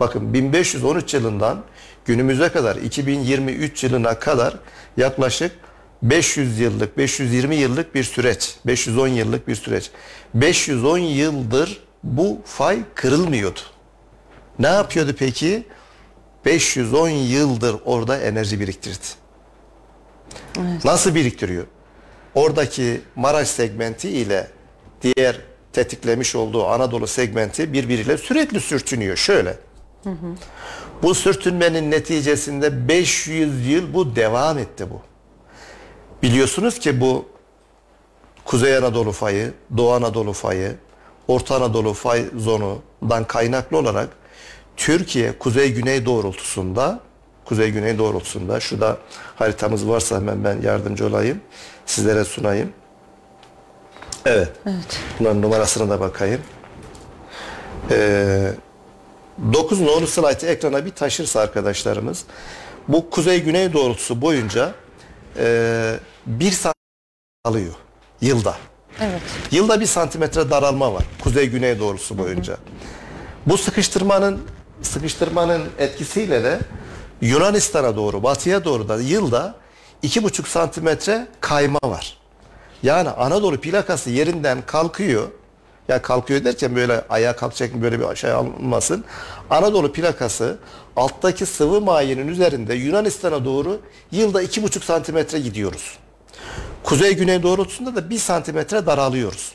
[0.00, 1.62] Bakın 1513 yılından
[2.04, 4.54] günümüze kadar 2023 yılına kadar
[4.96, 5.52] yaklaşık
[6.02, 8.56] 500 yıllık, 520 yıllık bir süreç.
[8.66, 9.90] 510 yıllık bir süreç.
[10.34, 13.60] 510 yıldır bu fay kırılmıyordu.
[14.58, 15.66] Ne yapıyordu peki?
[16.44, 19.06] 510 yıldır orada enerji biriktirdi.
[20.84, 21.64] Nasıl biriktiriyor?
[22.34, 24.50] Oradaki Maraş segmenti ile
[25.02, 25.40] diğer
[25.72, 29.16] tetiklemiş olduğu Anadolu segmenti birbiriyle sürekli sürtünüyor.
[29.16, 29.58] Şöyle.
[31.02, 35.00] Bu sürtünmenin neticesinde 500 yıl bu devam etti bu.
[36.22, 37.28] Biliyorsunuz ki bu
[38.44, 40.76] Kuzey Anadolu fayı, Doğu Anadolu fayı,
[41.28, 44.08] Orta Anadolu fay zonundan kaynaklı olarak
[44.76, 47.00] Türkiye kuzey-güney doğrultusunda
[47.44, 48.96] kuzey-güney doğrultusunda şurada
[49.36, 51.40] haritamız varsa hemen ben yardımcı olayım.
[51.86, 52.72] Sizlere sunayım.
[54.26, 54.52] Evet.
[54.66, 55.00] Evet.
[55.20, 56.40] Bunların numarasına da bakayım.
[57.90, 58.52] Ee,
[59.52, 62.24] 9 nolu slaytı ekrana bir taşırsa arkadaşlarımız
[62.88, 64.74] bu kuzey-güney doğrultusu boyunca
[65.38, 66.72] e, bir santimetre
[67.44, 67.74] alıyor
[68.20, 68.56] yılda.
[69.00, 69.20] Evet.
[69.50, 72.56] Yılda bir santimetre daralma var kuzey-güney doğrusu boyunca.
[73.46, 74.42] Bu sıkıştırmanın
[74.82, 76.60] sıkıştırmanın etkisiyle de
[77.20, 79.54] Yunanistan'a doğru, batıya doğru da yılda
[80.02, 82.18] iki buçuk santimetre kayma var.
[82.82, 85.28] Yani Anadolu plakası yerinden kalkıyor.
[85.88, 89.04] Ya kalkıyor derken böyle ayağa kalkacak böyle bir şey almasın.
[89.50, 90.58] Anadolu plakası
[90.96, 93.80] alttaki sıvı mayenin üzerinde Yunanistan'a doğru
[94.12, 95.98] yılda iki buçuk santimetre gidiyoruz.
[96.82, 99.52] Kuzey güney doğrultusunda da bir santimetre daralıyoruz.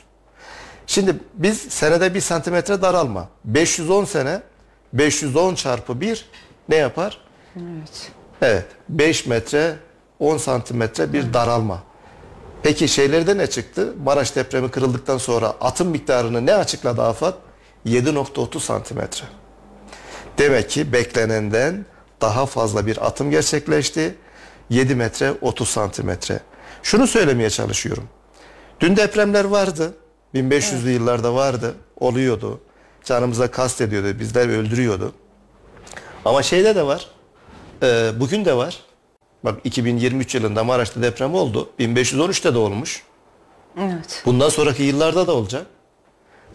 [0.86, 3.28] Şimdi biz senede bir santimetre daralma.
[3.44, 4.42] 510 sene
[4.92, 6.24] 510 çarpı 1
[6.68, 7.20] ne yapar?
[7.56, 8.10] Evet.
[8.42, 9.76] Evet 5 metre
[10.18, 11.82] 10 santimetre bir daralma.
[12.62, 13.94] Peki şeylerde ne çıktı?
[14.04, 17.34] Maraş depremi kırıldıktan sonra atım miktarını ne açıkladı AFAD?
[17.86, 19.24] 7.30 santimetre.
[20.38, 21.86] Demek ki beklenenden
[22.20, 24.14] daha fazla bir atım gerçekleşti.
[24.70, 26.40] 7 metre 30 santimetre.
[26.82, 28.08] Şunu söylemeye çalışıyorum.
[28.80, 29.94] Dün depremler vardı.
[30.34, 31.74] 1500'lü yıllarda vardı.
[31.96, 32.60] Oluyordu.
[33.04, 34.18] Canımıza kast ediyordu.
[34.20, 35.12] Bizler öldürüyordu.
[36.24, 37.06] Ama şeyde de var.
[37.82, 38.78] e, bugün de var.
[39.44, 41.70] Bak 2023 yılında Maraş'ta deprem oldu.
[41.78, 43.02] 1513'te de olmuş.
[43.80, 44.22] Evet.
[44.26, 45.66] Bundan sonraki yıllarda da olacak.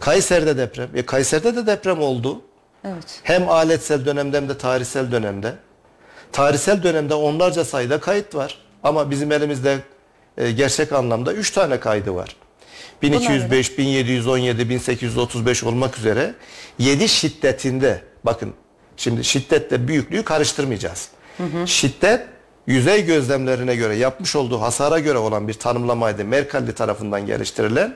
[0.00, 0.88] Kayseri'de deprem.
[0.94, 2.40] E, Kayseri'de de deprem oldu.
[2.84, 3.20] Evet.
[3.22, 5.54] Hem aletsel dönemde hem de tarihsel dönemde.
[6.32, 8.58] Tarihsel dönemde onlarca sayıda kayıt var.
[8.82, 9.78] Ama bizim elimizde
[10.38, 12.36] e, gerçek anlamda 3 tane kaydı var.
[13.02, 16.34] 1205, 1717, 1835 olmak üzere
[16.78, 18.54] 7 şiddetinde bakın
[18.96, 21.08] şimdi şiddetle büyüklüğü karıştırmayacağız.
[21.66, 22.26] Şiddet
[22.66, 26.24] yüzey gözlemlerine göre yapmış olduğu hasara göre olan bir tanımlamaydı.
[26.24, 27.94] Mercalli tarafından geliştirilen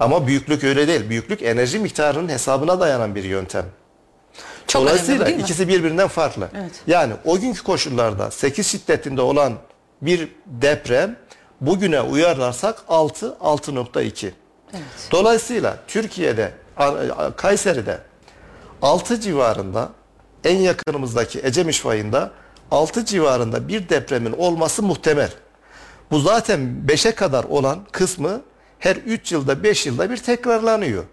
[0.00, 1.08] ama büyüklük öyle değil.
[1.10, 3.64] Büyüklük enerji miktarının hesabına dayanan bir yöntem.
[4.66, 5.42] Çok önemli Dolayısıyla mi?
[5.42, 6.48] ikisi birbirinden farklı.
[6.54, 6.72] Evet.
[6.86, 9.52] Yani o günkü koşullarda 8 şiddetinde olan
[10.02, 11.16] bir deprem
[11.60, 14.30] bugüne uyarlarsak 6 6.2.
[15.10, 16.52] Dolayısıyla Türkiye'de
[17.36, 18.00] Kayseri'de
[18.82, 19.90] 6 civarında
[20.44, 22.30] en yakınımızdaki Ecemiş fayında
[22.70, 25.30] 6 civarında bir depremin olması muhtemel.
[26.10, 28.42] Bu zaten 5'e kadar olan kısmı
[28.78, 31.04] her 3 yılda 5 yılda bir tekrarlanıyor.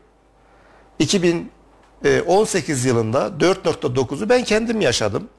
[1.00, 5.30] 2018 yılında 4.9'u ben kendim yaşadım.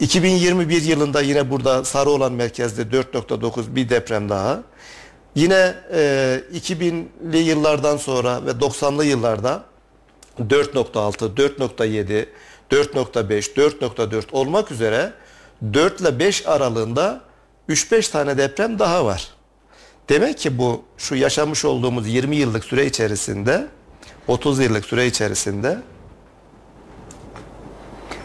[0.00, 4.62] 2021 yılında yine burada Sarıoğlan merkezde 4.9 bir deprem daha.
[5.34, 9.64] Yine e, 2000'li yıllardan sonra ve 90'lı yıllarda
[10.40, 12.26] 4.6, 4.7,
[12.70, 15.12] 4.5, 4.4 olmak üzere
[15.74, 17.20] 4 ile 5 aralığında
[17.68, 19.28] 3-5 tane deprem daha var.
[20.08, 23.66] Demek ki bu şu yaşamış olduğumuz 20 yıllık süre içerisinde
[24.28, 25.78] 30 yıllık süre içerisinde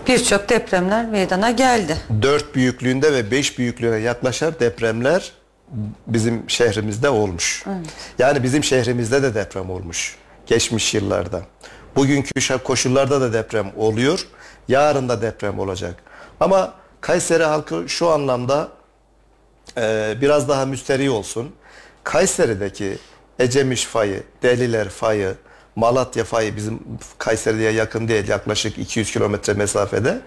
[0.08, 1.98] Birçok depremler meydana geldi.
[2.22, 5.32] 4 büyüklüğünde ve 5 büyüklüğüne yaklaşan depremler
[6.08, 7.66] bizim şehrimizde olmuş.
[8.20, 11.42] Yani bizim şehrimizde de deprem olmuş geçmiş yıllarda.
[11.96, 14.28] Bugünkü koşullarda da deprem oluyor.
[14.68, 15.96] Yarın da deprem olacak.
[16.40, 18.68] Ama Kayseri halkı şu anlamda
[19.78, 21.52] e, biraz daha müsterih olsun.
[22.04, 22.98] Kayseri'deki
[23.40, 25.36] Ecemiş fayı, Deliler fayı,
[25.76, 26.80] Malatya fayı bizim
[27.18, 30.22] Kayseri'ye yakın değil yaklaşık 200 kilometre mesafede.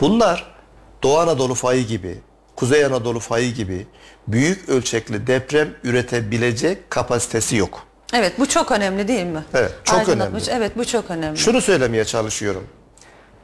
[0.00, 0.56] Bunlar
[1.02, 2.18] Doğu Anadolu fayı gibi,
[2.56, 3.86] Kuzey Anadolu fayı gibi
[4.28, 7.82] büyük ölçekli deprem üretebilecek kapasitesi yok.
[8.12, 9.44] Evet bu çok önemli değil mi?
[9.54, 10.42] Evet, çok önemli.
[10.50, 11.38] Evet bu çok önemli.
[11.38, 12.66] Şunu söylemeye çalışıyorum.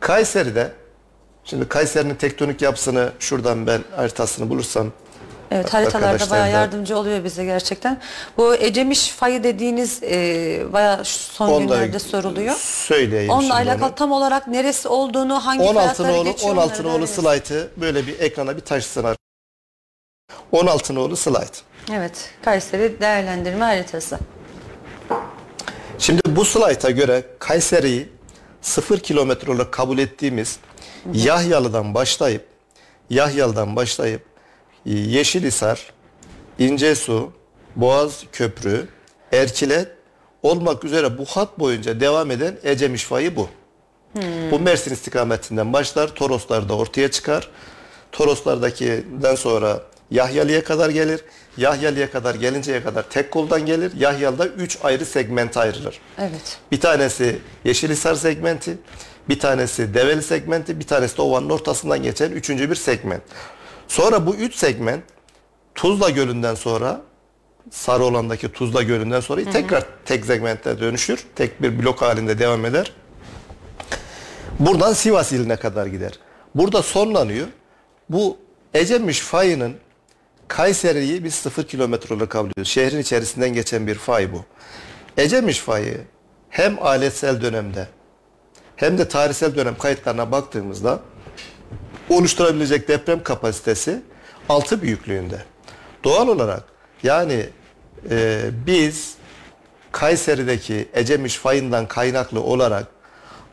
[0.01, 0.73] Kayseri'de
[1.45, 4.93] Şimdi Kayseri'nin tektonik yapısını şuradan ben haritasını bulursam
[5.55, 8.01] Evet haritalarda bayağı yardımcı oluyor bize gerçekten.
[8.37, 12.55] Bu Ecemiş fayı dediğiniz e, bayağı şu son onu da günlerde soruluyor.
[12.59, 13.95] söyleyeyim Onunla alakalı onu.
[13.95, 17.11] tam olarak neresi olduğunu, hangi 16 fiyatları nolu geçiyor 16 onları öğreniriz.
[17.11, 19.07] slaytı böyle bir ekrana bir taşısın.
[20.53, 21.63] 16 nolu slayt.
[21.93, 24.19] Evet Kayseri değerlendirme haritası.
[25.99, 28.09] Şimdi bu slayta göre Kayseri'yi
[28.63, 30.59] 0 kilometre olarak kabul ettiğimiz
[31.13, 32.47] Yahyalı'dan başlayıp
[33.11, 34.32] Yahyalı'dan başlayıp
[34.87, 35.93] Yeşilhisar,
[36.59, 37.33] İncesu,
[37.77, 38.89] Boğaz Köprü,
[39.33, 39.89] Erkilet
[40.43, 43.49] olmak üzere bu hat boyunca devam eden Ecemiş fayı bu.
[44.51, 47.51] Bu Mersin istikametinden başlar, Toroslar'da ortaya çıkar.
[48.13, 51.21] Toroslar'dakinden sonra Yahyalı'ya kadar gelir.
[51.57, 53.93] Yahyalı'ya kadar gelinceye kadar tek koldan gelir.
[53.97, 56.01] Yahyalı'da 3 ayrı segmente ayrılır.
[56.19, 56.59] Evet.
[56.73, 58.79] Bir tanesi Yeşilhisar segmenti,
[59.29, 63.23] bir tanesi Develi segmenti, bir tanesi de ovanın ortasından geçen üçüncü bir segment.
[63.93, 65.05] Sonra bu üç segment
[65.75, 67.01] Tuzla Gölü'nden sonra
[67.71, 71.25] Sarıolan'daki Tuzla Gölü'nden sonra tekrar tek segmente dönüşür.
[71.37, 72.93] Tek bir blok halinde devam eder.
[74.59, 76.13] Buradan Sivas iline kadar gider.
[76.55, 77.47] Burada sonlanıyor.
[78.09, 78.39] Bu
[78.75, 79.75] Ecemiş fayının
[80.49, 82.73] Kayseri'yi biz 0 kilometre olarak kabul ediyoruz.
[82.73, 84.45] Şehrin içerisinden geçen bir fay bu.
[85.17, 86.01] Ecemiş fayı
[86.51, 87.89] hem aletsel dönemde
[88.77, 91.01] hem de tarihsel dönem kayıtlarına baktığımızda
[92.09, 94.03] oluşturabilecek deprem kapasitesi
[94.49, 95.39] 6 büyüklüğünde.
[96.05, 96.65] Doğal olarak
[97.03, 97.47] yani
[98.11, 99.15] e, biz
[99.93, 102.87] Kayseri'deki Ecemiş fayından kaynaklı olarak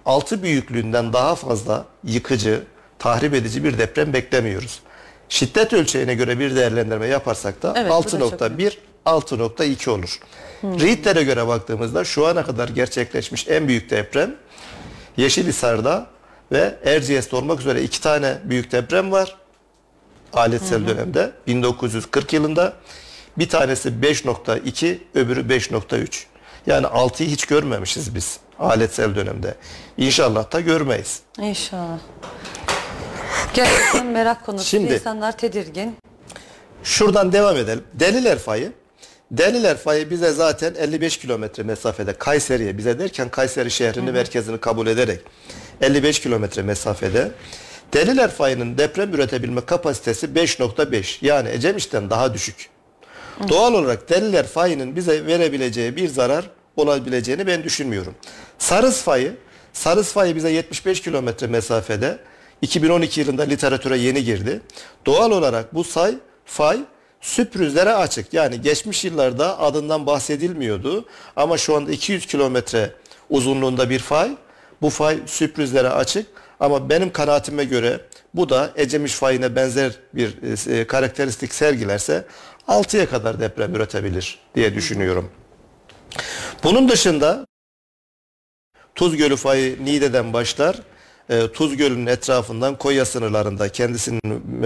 [0.05, 2.63] 6 büyüklüğünden daha fazla yıkıcı,
[2.99, 4.79] tahrip edici bir deprem beklemiyoruz.
[5.29, 10.19] Şiddet ölçeğine göre bir değerlendirme yaparsak da Evet, bu da çok 6.1 6.2 olur.
[10.63, 14.35] Richt'lere göre baktığımızda şu ana kadar gerçekleşmiş en büyük deprem
[15.17, 16.07] Yeşilhisar'da
[16.51, 19.37] ve Erciyes'te olmak üzere iki tane büyük deprem var.
[20.33, 22.73] Aletsel dönemde 1940 yılında
[23.37, 26.25] bir tanesi 5.2 öbürü 5.3.
[26.67, 29.55] Yani 6'yı hiç görmemişiz biz aletsel dönemde.
[29.97, 31.19] İnşallah da görmeyiz.
[31.39, 31.99] İnşallah.
[33.53, 34.65] Gerçekten merak konusu.
[34.65, 35.95] Şimdi- İnsanlar tedirgin.
[36.83, 37.83] Şuradan devam edelim.
[37.93, 38.71] Deliler fayı
[39.31, 45.19] Deliler fayı bize zaten 55 kilometre mesafede Kayseri'ye bize derken Kayseri şehrini merkezini kabul ederek
[45.81, 47.31] 55 kilometre mesafede
[47.93, 52.69] Deliler fayının deprem üretebilme kapasitesi 5.5 yani Ecemiş'ten daha düşük.
[53.49, 58.15] Doğal olarak Deliler fayının bize verebileceği bir zarar olabileceğini ben düşünmüyorum.
[58.57, 59.35] Sarız fayı,
[59.73, 62.19] Sarız fayı bize 75 kilometre mesafede
[62.61, 64.61] 2012 yılında literatüre yeni girdi.
[65.05, 66.15] Doğal olarak bu say,
[66.45, 66.79] fay
[67.21, 68.33] sürprizlere açık.
[68.33, 71.05] Yani geçmiş yıllarda adından bahsedilmiyordu
[71.35, 72.93] ama şu anda 200 kilometre
[73.29, 74.31] uzunluğunda bir fay.
[74.81, 76.27] Bu fay sürprizlere açık
[76.59, 78.01] ama benim kanaatime göre
[78.33, 82.25] bu da Ecemiş fayına benzer bir e, karakteristik sergilerse
[82.67, 85.29] 6'ya kadar deprem üretebilir diye düşünüyorum.
[86.63, 87.45] Bunun dışında
[88.95, 90.75] Tuz Gölü fayı Niğde'den başlar.
[91.29, 94.21] E, Tuz Gölü'nün etrafından Konya sınırlarında kendisinin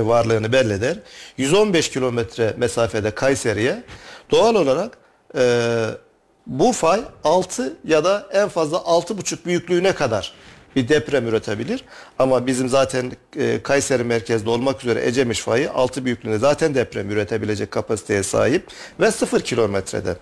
[0.07, 0.97] varlığını belli eder.
[1.37, 3.83] 115 kilometre mesafede Kayseri'ye
[4.31, 4.97] doğal olarak
[5.37, 5.85] e,
[6.47, 10.33] bu fay 6 ya da en fazla 6,5 büyüklüğüne kadar
[10.75, 11.83] bir deprem üretebilir.
[12.19, 17.71] Ama bizim zaten e, Kayseri merkezde olmak üzere Ecemiş fayı 6 büyüklüğünde zaten deprem üretebilecek
[17.71, 18.67] kapasiteye sahip
[18.99, 20.17] ve 0 kilometrede.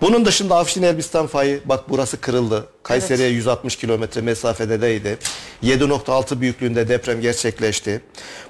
[0.00, 2.66] Bunun dışında Afşin Elbistan fayı bak burası kırıldı.
[2.82, 5.18] Kayseri'ye 160 kilometre mesafedeydi.
[5.62, 8.00] 7.6 büyüklüğünde deprem gerçekleşti.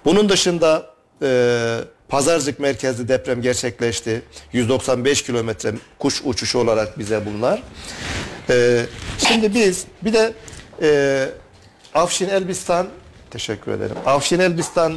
[0.05, 0.87] Bunun dışında
[1.23, 1.79] e,
[2.09, 4.23] Pazarcık merkezli deprem gerçekleşti.
[4.53, 7.63] 195 kilometre kuş uçuşu olarak bize bunlar.
[8.51, 8.87] E,
[9.29, 10.33] şimdi biz bir de
[10.83, 11.29] e,
[11.95, 12.89] Afşin Elbistan
[13.31, 13.97] teşekkür ederim.
[14.07, 14.97] Afşin Elbistan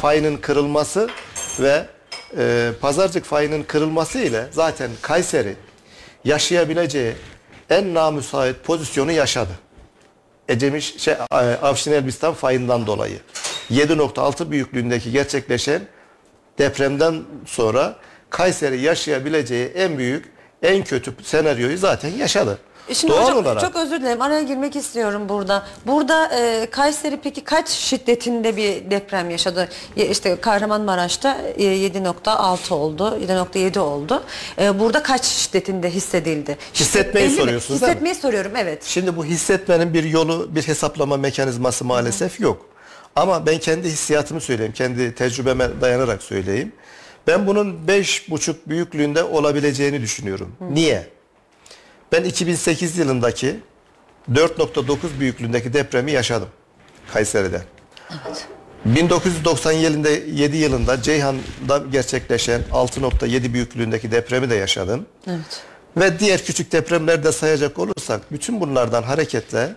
[0.00, 1.10] fayının kırılması
[1.60, 1.86] ve
[2.38, 5.56] e, Pazarcık fayının kırılması ile zaten Kayseri
[6.24, 7.12] yaşayabileceği
[7.70, 9.52] en namüsait pozisyonu yaşadı.
[10.48, 13.18] Ecemiş şey e, Afşin Elbistan fayından dolayı.
[13.70, 15.82] 7.6 büyüklüğündeki gerçekleşen
[16.60, 17.96] depremden sonra
[18.30, 20.32] Kayseri yaşayabileceği en büyük
[20.62, 22.58] en kötü senaryoyu zaten yaşadı.
[22.88, 25.66] E Şimdi Doğal hocam olarak çok özür dilerim araya girmek istiyorum burada.
[25.86, 29.68] Burada e, Kayseri peki kaç şiddetinde bir deprem yaşadı?
[29.96, 34.22] Ya işte Kahramanmaraş'ta e, 7.6 oldu, 7.7 oldu.
[34.58, 36.58] E, burada kaç şiddetinde hissedildi?
[36.74, 37.36] Hissetmeyi mi?
[37.36, 37.88] soruyorsunuz mi?
[37.88, 38.84] Hissetmeyi soruyorum evet.
[38.84, 42.69] Şimdi bu hissetmenin bir yolu, bir hesaplama mekanizması maalesef yok.
[43.16, 46.72] Ama ben kendi hissiyatımı söyleyeyim, kendi tecrübeme dayanarak söyleyeyim.
[47.26, 50.52] Ben bunun 5,5 büyüklüğünde olabileceğini düşünüyorum.
[50.60, 51.08] Niye?
[52.12, 53.56] Ben 2008 yılındaki
[54.32, 56.48] 4.9 büyüklüğündeki depremi yaşadım
[57.12, 57.62] Kayseri'de.
[58.84, 65.06] 1997 yılında Ceyhan'da gerçekleşen 6.7 büyüklüğündeki depremi de yaşadım.
[65.26, 65.62] Evet.
[65.96, 69.74] Ve diğer küçük depremleri de sayacak olursak bütün bunlardan hareketle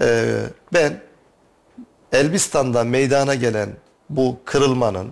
[0.00, 0.36] e,
[0.72, 1.00] ben
[2.12, 3.68] Elbistan'da meydana gelen
[4.10, 5.08] bu kırılmanın,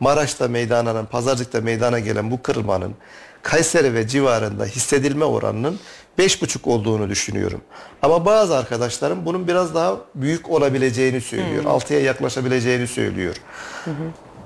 [0.00, 2.94] Maraş'ta meydana, Pazarcık'ta meydana gelen bu kırılmanın
[3.42, 5.78] Kayseri ve civarında hissedilme oranının
[6.18, 7.60] 5,5 olduğunu düşünüyorum.
[8.02, 11.64] Ama bazı arkadaşlarım bunun biraz daha büyük olabileceğini söylüyor.
[11.64, 13.36] 6'ya yaklaşabileceğini söylüyor.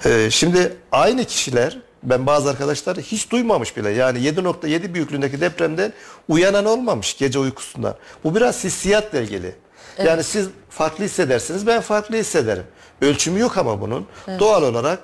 [0.04, 3.90] Ee, şimdi aynı kişiler ben bazı arkadaşlar hiç duymamış bile.
[3.90, 5.92] Yani 7.7 büyüklüğündeki depremden
[6.28, 7.94] uyanan olmamış gece uykusundan.
[8.24, 9.54] Bu biraz hissiyatla ilgili.
[9.98, 12.64] Yani siz farklı hissedersiniz, ben farklı hissederim.
[13.02, 14.06] Ölçümü yok ama bunun.
[14.38, 14.98] Doğal olarak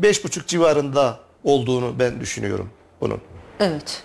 [0.00, 2.70] 5,5 civarında olduğunu ben düşünüyorum
[3.00, 3.20] bunun.
[3.60, 4.02] Evet.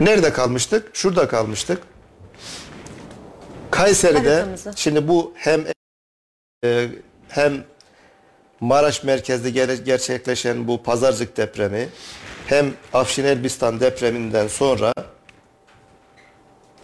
[0.00, 0.96] Nerede kalmıştık?
[0.96, 1.82] Şurada kalmıştık.
[3.70, 4.72] Kayseri'de Haritamızı.
[4.76, 5.64] şimdi bu hem
[6.64, 6.88] e,
[7.28, 7.64] hem
[8.60, 11.88] Maraş merkezli ger- gerçekleşen bu Pazarcık depremi
[12.46, 14.92] hem Afşin Elbistan depreminden sonra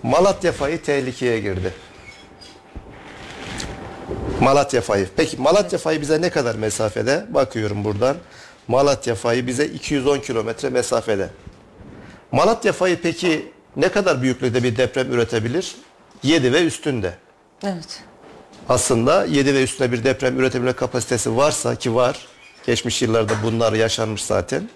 [0.03, 1.75] Malatya fayı tehlikeye girdi.
[4.41, 5.09] Malatya fayı.
[5.17, 7.27] Peki Malatya fayı bize ne kadar mesafede?
[7.29, 8.17] Bakıyorum buradan.
[8.69, 11.29] Malatya fayı bize 210 kilometre mesafede.
[12.33, 15.75] Malatya fayı peki ne kadar büyüklükte bir deprem üretebilir?
[16.23, 17.15] 7 ve üstünde.
[17.65, 18.03] Evet.
[18.69, 22.27] Aslında 7 ve üstünde bir deprem üretebilme kapasitesi varsa ki var.
[22.67, 24.69] Geçmiş yıllarda bunlar yaşanmış zaten.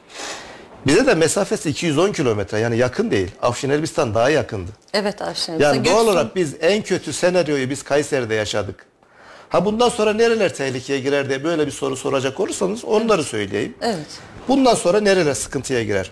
[0.87, 3.31] Bize de mesafesi 210 kilometre yani yakın değil.
[3.43, 4.71] Afşin Elbistan daha yakındı.
[4.95, 5.53] Evet Ayşe.
[5.53, 8.90] Yani Sen doğal olarak biz en kötü senaryoyu biz Kayseri'de yaşadık.
[9.51, 13.75] Ha bundan sonra nereler tehlikeye girer diye böyle bir soru soracak olursanız onları söyleyeyim.
[13.81, 14.21] Evet.
[14.49, 16.11] Bundan sonra nereler sıkıntıya girer?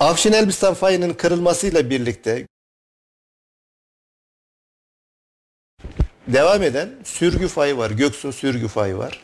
[0.00, 2.46] Afşin Elbistan fayının kırılmasıyla birlikte
[6.26, 7.90] devam eden sürgü fayı var.
[7.90, 9.20] Göksun sürgü fayı var.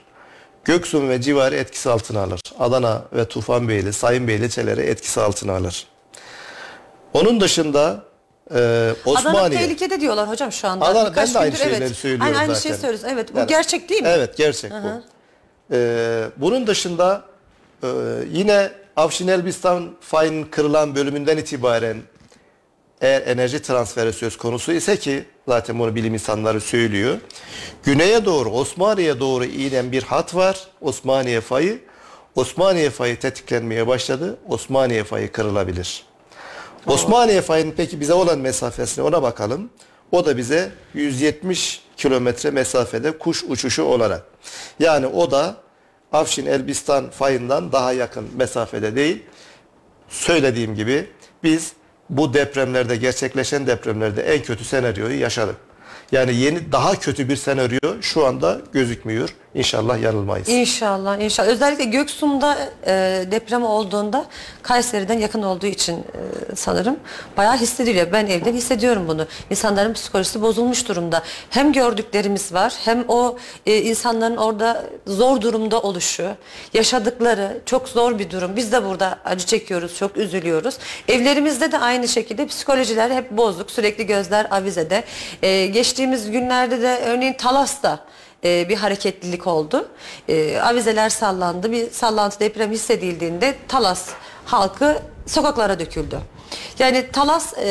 [0.64, 2.40] Göksun ve civarı etkisi altına alır.
[2.58, 5.86] Adana ve Tufanbeyli, Sayınbeyli ilçeleri etkisi altına alır.
[7.12, 8.05] Onun dışında
[8.50, 9.60] e, Adana Osmaniye.
[9.60, 10.84] tehlikede diyorlar hocam şu anda.
[10.84, 11.96] Adana, Birkaç ben de aynı gündür, şeyleri evet.
[11.96, 12.68] söylüyorum Aynı, aynı zaten.
[12.70, 13.10] şeyi söylüyoruz.
[13.12, 13.34] Evet.
[13.34, 14.08] Bu Yani- gerçek değil mi?
[14.08, 15.02] Evet gerçek bu.
[15.72, 17.24] Ee, bunun dışında
[17.82, 17.88] e,
[18.32, 21.96] yine Afşin Elbistan fayının kırılan bölümünden itibaren
[23.00, 27.16] eğer enerji transferi söz konusu ise ki zaten bunu bilim insanları söylüyor.
[27.84, 30.60] Güneye doğru Osmaniye doğru inen bir hat var.
[30.80, 31.78] Osmaniye fayı.
[32.34, 34.36] Osmaniye fayı tetiklenmeye başladı.
[34.48, 36.04] Osmaniye fayı kırılabilir.
[36.86, 39.70] Osmaniye fayının peki bize olan mesafesine ona bakalım.
[40.12, 44.22] O da bize 170 kilometre mesafede kuş uçuşu olarak.
[44.80, 45.56] Yani o da
[46.12, 49.22] Afşin Elbistan fayından daha yakın mesafede değil.
[50.08, 51.10] Söylediğim gibi
[51.42, 51.72] biz
[52.10, 55.56] bu depremlerde gerçekleşen depremlerde en kötü senaryoyu yaşadık.
[56.12, 59.34] Yani yeni daha kötü bir senaryo şu anda gözükmüyor.
[59.56, 60.48] İnşallah yanılmayız.
[60.48, 61.48] İnşallah, inşallah.
[61.48, 62.92] Özellikle Göksu'nda e,
[63.30, 64.26] deprem olduğunda
[64.62, 66.96] Kayseri'den yakın olduğu için e, sanırım
[67.36, 68.12] bayağı hissediliyor.
[68.12, 69.26] Ben evden hissediyorum bunu.
[69.50, 71.22] İnsanların psikolojisi bozulmuş durumda.
[71.50, 73.36] Hem gördüklerimiz var, hem o
[73.66, 76.28] e, insanların orada zor durumda oluşu,
[76.74, 78.56] yaşadıkları çok zor bir durum.
[78.56, 80.78] Biz de burada acı çekiyoruz, çok üzülüyoruz.
[81.08, 83.70] Evlerimizde de aynı şekilde psikolojiler hep bozuk.
[83.70, 85.04] Sürekli gözler avizede.
[85.42, 88.06] E, geçtiğimiz günlerde de örneğin Talas'ta
[88.44, 89.88] e, bir hareketlilik oldu.
[90.28, 91.72] E, avizeler sallandı.
[91.72, 94.08] Bir sallantı deprem hissedildiğinde Talas
[94.44, 96.20] halkı sokaklara döküldü.
[96.78, 97.64] Yani Talas e,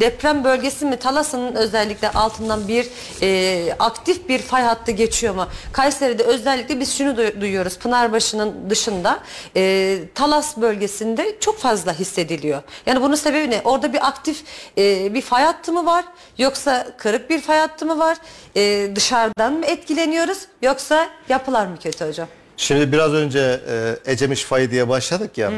[0.00, 0.96] deprem bölgesi mi?
[0.96, 2.86] Talas'ın özellikle altından bir
[3.22, 5.46] e, aktif bir fay hattı geçiyor mu?
[5.72, 7.78] Kayseri'de özellikle biz şunu du- duyuyoruz.
[7.78, 9.20] Pınarbaşı'nın dışında
[9.56, 12.62] e, Talas bölgesinde çok fazla hissediliyor.
[12.86, 13.60] Yani bunun sebebi ne?
[13.64, 14.42] Orada bir aktif
[14.78, 16.04] e, bir fay hattı mı var?
[16.38, 18.16] Yoksa kırık bir fay hattı mı var?
[18.56, 20.38] E, dışarıdan mı etkileniyoruz?
[20.62, 22.28] Yoksa yapılar mı kötü hocam?
[22.56, 23.60] Şimdi biraz önce
[24.06, 25.50] e, Ecemiş fayı diye başladık ya.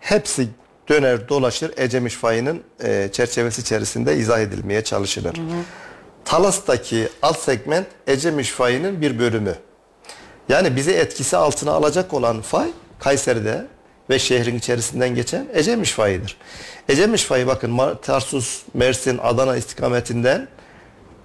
[0.00, 0.48] Hepsi
[0.88, 5.36] döner dolaşır Ecemiş fayının e, çerçevesi içerisinde izah edilmeye çalışılır.
[6.24, 9.54] Talas'taki alt segment Ecemiş fayının bir bölümü.
[10.48, 12.68] Yani bizi etkisi altına alacak olan fay
[12.98, 13.66] Kayseri'de
[14.10, 16.36] ve şehrin içerisinden geçen Ecemiş fayıdır.
[16.88, 20.48] Ecemiş fayı bakın Tarsus, Mersin, Adana istikametinden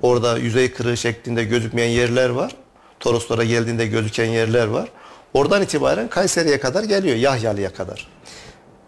[0.03, 2.55] Orada yüzey kırığı şeklinde gözükmeyen yerler var.
[2.99, 4.89] Toroslara geldiğinde gözüken yerler var.
[5.33, 7.15] Oradan itibaren Kayseri'ye kadar geliyor.
[7.15, 8.07] Yahyalı'ya kadar.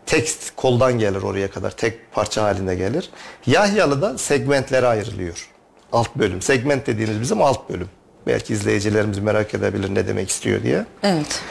[0.05, 1.71] Tek koldan gelir oraya kadar.
[1.71, 3.09] Tek parça halinde gelir.
[3.47, 5.49] Yahyalı'da segmentlere ayrılıyor.
[5.91, 6.41] Alt bölüm.
[6.41, 7.89] Segment dediğimiz bizim alt bölüm.
[8.27, 10.85] Belki izleyicilerimiz merak edebilir ne demek istiyor diye.
[11.03, 11.41] Evet.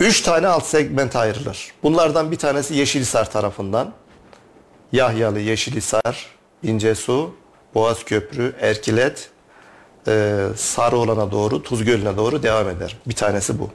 [0.00, 1.72] Üç tane alt segment ayrılır.
[1.82, 3.92] Bunlardan bir tanesi Yeşilhisar tarafından.
[4.92, 6.26] Yahyalı, Yeşilhisar,
[6.62, 7.34] İncesu,
[7.74, 9.30] Boğaz Köprü, Erkilet,
[10.08, 12.96] e, Sarıolan'a doğru, Tuzgölü'ne doğru devam eder.
[13.06, 13.70] Bir tanesi bu.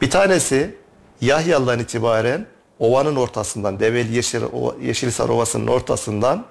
[0.00, 0.74] Bir tanesi
[1.20, 2.46] Yahyalı'dan itibaren
[2.78, 4.40] ovanın ortasından, Develi Yeşil,
[4.82, 6.46] Yeşilhisar Ovası'nın ortasından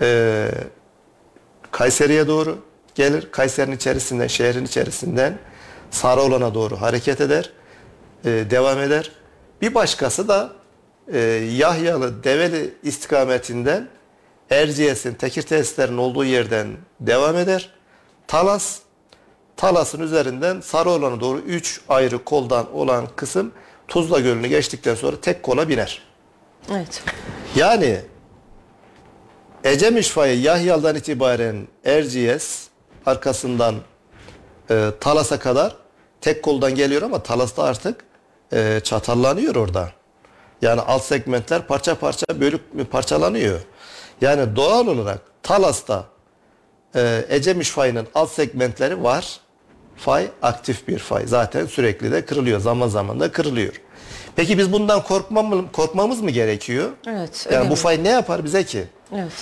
[0.00, 0.48] e,
[1.70, 2.58] Kayseri'ye doğru
[2.94, 3.30] gelir.
[3.30, 5.38] Kayseri'nin içerisinden, şehrin içerisinden
[5.90, 7.52] Sarıolan'a doğru hareket eder.
[8.24, 9.12] e, devam eder.
[9.62, 10.52] Bir başkası da
[11.12, 11.18] e,
[11.56, 13.88] Yahyalı, Develi istikametinden
[14.50, 16.66] Erciyes'in, Tekir tesislerinin olduğu yerden
[17.00, 17.70] devam eder.
[18.26, 18.78] Talas,
[19.56, 23.52] Talas'ın üzerinden Sarıolan'a doğru 3 ayrı koldan olan kısım
[23.88, 26.02] Tuzla Gölü'nü geçtikten sonra tek kola biner.
[26.70, 27.02] Evet.
[27.56, 28.00] Yani
[29.64, 32.68] Ecemiş fayı Yahyal'dan itibaren Erciyes
[33.06, 33.74] arkasından
[34.70, 35.76] e, Talas'a kadar
[36.20, 38.04] tek koldan geliyor ama Talas'ta artık
[38.52, 39.92] e, çatallanıyor orada.
[40.62, 43.60] Yani alt segmentler parça parça bölük parçalanıyor.
[44.20, 46.04] Yani doğal olarak Talas'ta
[46.94, 49.40] e, Ecemiş fayının alt segmentleri var.
[49.98, 51.26] Fay aktif bir fay.
[51.26, 52.60] Zaten sürekli de kırılıyor.
[52.60, 53.72] Zaman zaman da kırılıyor.
[54.36, 56.90] Peki biz bundan korkmam, korkmamız mı gerekiyor?
[57.06, 57.70] Evet, Yani önemli.
[57.70, 58.84] bu fay ne yapar bize ki?
[59.14, 59.32] Evet.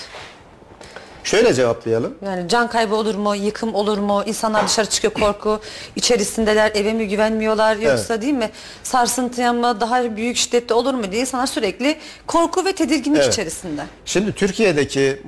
[1.24, 2.14] Şöyle cevaplayalım.
[2.24, 5.60] Yani can kaybı olur mu, yıkım olur mu, insanlar dışarı çıkıyor korku
[5.96, 8.50] içerisindeler, eve mi güvenmiyorlar yoksa değil mi
[8.82, 11.96] sarsıntıya mı daha büyük şiddette olur mu diye insanlar sürekli
[12.26, 13.32] korku ve tedirginlik Evet.
[13.32, 13.82] içerisinde.
[14.04, 15.22] Şimdi Türkiye'deki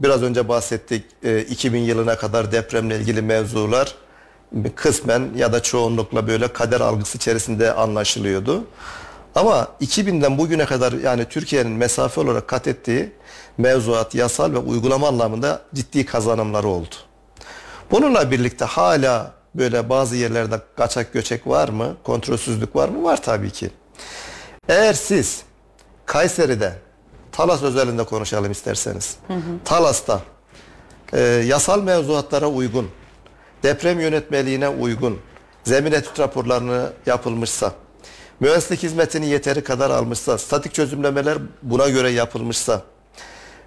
[0.00, 3.94] biraz önce bahsettik e, 2000 yılına kadar depremle ilgili mevzular
[4.76, 8.64] kısmen ya da çoğunlukla böyle kader algısı içerisinde anlaşılıyordu.
[9.34, 13.12] Ama 2000'den bugüne kadar yani Türkiye'nin mesafe olarak kat ettiği
[13.58, 16.94] mevzuat, yasal ve uygulama anlamında ciddi kazanımları oldu.
[17.90, 21.96] Bununla birlikte hala böyle bazı yerlerde kaçak göçek var mı?
[22.04, 23.02] Kontrolsüzlük var mı?
[23.04, 23.70] Var tabii ki.
[24.68, 25.42] Eğer siz
[26.06, 26.72] Kayseri'de,
[27.32, 29.16] Talas özelinde konuşalım isterseniz.
[29.64, 30.20] Talas'ta
[31.12, 32.88] e, yasal mevzuatlara uygun,
[33.62, 35.18] deprem yönetmeliğine uygun,
[35.64, 37.72] zemin etüt raporlarını yapılmışsa,
[38.40, 42.82] mühendislik hizmetini yeteri kadar almışsa, statik çözümlemeler buna göre yapılmışsa,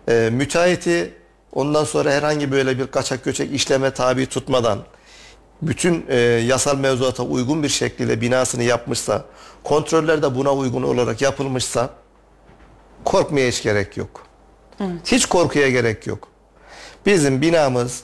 [0.09, 1.13] e, müteahhiti
[1.51, 4.79] ondan sonra herhangi böyle bir kaçak göçek işleme tabi tutmadan
[5.61, 9.25] bütün e, yasal mevzuata uygun bir şekilde binasını yapmışsa,
[9.63, 11.89] kontroller de buna uygun olarak yapılmışsa
[13.05, 14.25] korkmaya hiç gerek yok.
[15.05, 16.27] Hiç korkuya gerek yok.
[17.05, 18.03] Bizim binamız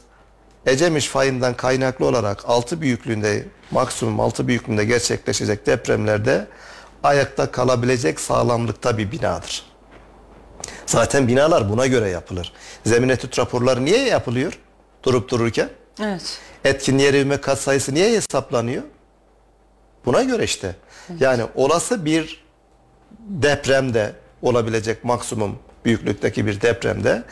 [0.66, 6.47] Ecemiş fayından kaynaklı olarak 6 büyüklüğünde maksimum 6 büyüklüğünde gerçekleşecek depremlerde
[7.03, 9.66] ayakta kalabilecek sağlamlıkta bir binadır.
[10.86, 12.53] Zaten binalar buna göre yapılır.
[12.86, 14.59] Zemin etüt raporları niye yapılıyor?
[15.03, 15.70] Durup dururken.
[16.01, 16.39] Evet.
[16.64, 18.84] Etkin yer kat sayısı niye hesaplanıyor?
[20.05, 20.76] Buna göre işte.
[21.20, 22.43] Yani olası bir
[23.20, 27.24] depremde olabilecek maksimum büyüklükteki bir depremde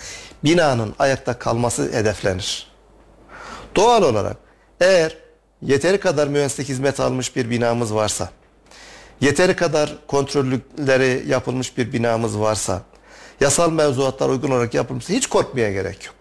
[0.43, 2.68] binanın ayakta kalması hedeflenir.
[3.76, 4.38] Doğal olarak
[4.80, 5.17] eğer
[5.61, 8.30] yeteri kadar mühendislik hizmet almış bir binamız varsa,
[9.22, 12.82] yeteri kadar kontrolleri yapılmış bir binamız varsa,
[13.41, 16.15] yasal mevzuatlar uygun olarak yapılmışsa hiç korkmaya gerek yok.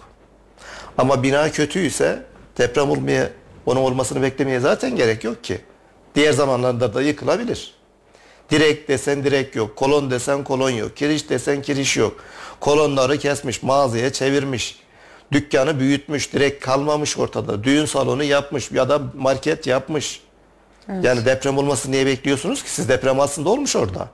[0.98, 2.22] Ama bina kötüyse
[2.58, 3.30] deprem olmaya,
[3.66, 5.60] onun olmasını beklemeye zaten gerek yok ki.
[6.14, 7.74] Diğer zamanlarda da yıkılabilir.
[8.50, 12.24] Direk desen direk yok, kolon desen kolon yok, kiriş desen kiriş yok.
[12.60, 14.78] Kolonları kesmiş, mağazaya çevirmiş,
[15.32, 17.64] dükkanı büyütmüş, direkt kalmamış ortada.
[17.64, 20.22] Düğün salonu yapmış ya da market yapmış.
[21.02, 22.70] Yani deprem olması niye bekliyorsunuz ki?
[22.70, 24.08] Siz deprem aslında olmuş orada.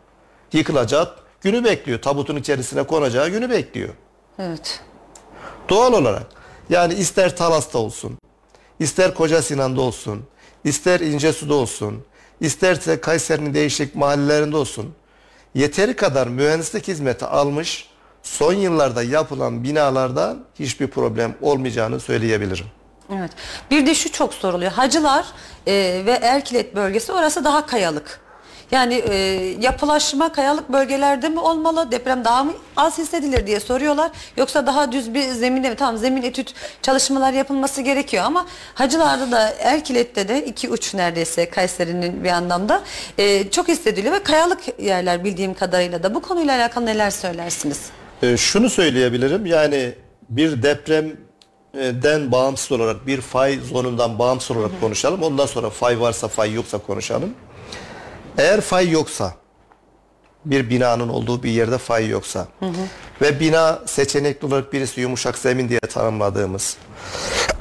[0.52, 2.02] Yıkılacak günü bekliyor.
[2.02, 3.94] Tabutun içerisine konacağı günü bekliyor.
[4.38, 4.80] Evet.
[5.68, 6.26] Doğal olarak.
[6.70, 8.18] Yani ister Talas'ta olsun,
[8.78, 10.24] ister Koca Sinan'da olsun,
[10.64, 12.04] ister İncesu'da olsun,
[12.40, 14.94] isterse Kayseri'nin değişik mahallelerinde olsun.
[15.54, 17.88] Yeteri kadar mühendislik hizmeti almış,
[18.24, 22.66] son yıllarda yapılan binalardan hiçbir problem olmayacağını söyleyebilirim.
[23.18, 23.30] Evet.
[23.70, 24.72] Bir de şu çok soruluyor.
[24.72, 25.26] Hacılar
[25.66, 25.72] e,
[26.06, 28.20] ve Erkilet bölgesi orası daha kayalık.
[28.70, 29.14] Yani e,
[29.60, 31.90] yapılaşma kayalık bölgelerde mi olmalı?
[31.90, 34.10] Deprem daha mı az hissedilir diye soruyorlar.
[34.36, 35.76] Yoksa daha düz bir zeminde mi?
[35.76, 42.24] Tamam zemin etüt çalışmalar yapılması gerekiyor ama Hacılar'da da Erkilet'te de iki uç neredeyse Kayseri'nin
[42.24, 42.82] bir anlamda
[43.18, 46.14] e, çok hissediliyor ve kayalık yerler bildiğim kadarıyla da.
[46.14, 47.80] Bu konuyla alakalı neler söylersiniz?
[48.24, 49.92] Ee, şunu söyleyebilirim yani
[50.28, 55.22] bir depremden bağımsız olarak bir fay zonundan bağımsız olarak konuşalım.
[55.22, 57.30] Ondan sonra fay varsa fay yoksa konuşalım.
[58.38, 59.34] Eğer fay yoksa
[60.44, 62.48] bir binanın olduğu bir yerde fay yoksa
[63.22, 66.76] ve bina seçenekli olarak birisi yumuşak zemin diye tanımladığımız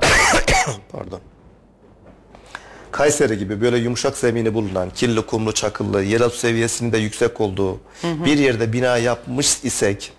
[0.92, 1.20] pardon
[2.92, 8.38] Kayseri gibi böyle yumuşak zemini bulunan, kirli, kumlu, çakıllı, yeraltı seviyesinin de yüksek olduğu bir
[8.38, 10.14] yerde bina yapmış isek,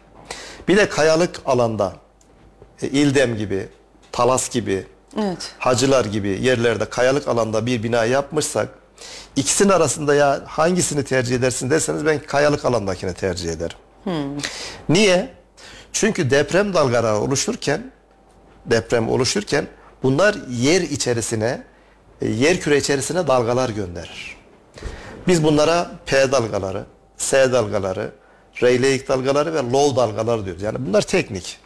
[0.69, 1.93] bir de kayalık alanda,
[2.83, 3.69] e, İldem gibi,
[4.13, 4.87] Talas gibi,
[5.19, 5.55] Evet.
[5.59, 8.69] Hacılar gibi yerlerde kayalık alanda bir bina yapmışsak,
[9.37, 13.77] ikisinin arasında ya hangisini tercih edersin derseniz ben kayalık alandakini tercih ederim.
[14.89, 15.35] Niye?
[15.93, 17.93] Çünkü deprem dalgaları oluşurken
[18.67, 19.67] deprem oluşurken
[20.03, 21.63] bunlar yer içerisine
[22.23, 24.37] e, yer küre içerisine dalgalar gönderir.
[25.29, 26.85] Biz bunlara P dalgaları,
[27.17, 28.13] S dalgaları,
[28.63, 30.63] Rayleigh dalgaları ve low dalgaları diyoruz.
[30.63, 31.59] Yani bunlar teknik.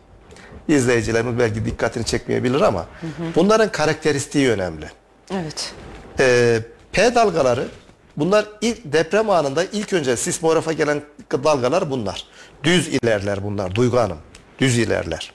[0.68, 2.86] İzleyicilerimiz belki dikkatini çekmeyebilir ama
[3.34, 4.91] bunların karakteristiği önemli.
[5.30, 5.74] Evet.
[6.20, 6.61] Ee,
[6.93, 7.68] P dalgaları
[8.16, 12.26] bunlar ilk deprem anında ilk önce sismografa gelen dalgalar bunlar.
[12.64, 14.18] Düz ilerler bunlar Duygu Hanım.
[14.59, 15.32] Düz ilerler.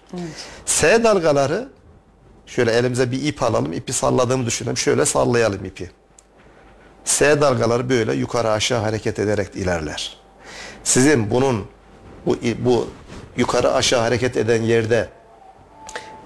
[0.66, 1.70] S dalgaları
[2.45, 3.74] şöyle elimize bir ip alalım.
[3.74, 4.78] ipi salladığımı düşünelim.
[4.78, 5.91] Şöyle sallayalım ipi.
[7.06, 10.23] S dalgaları böyle yukarı aşağı hareket ederek ilerler.
[10.84, 11.66] Sizin bunun
[12.26, 12.88] bu, bu
[13.38, 15.10] yukarı aşağı hareket eden yerde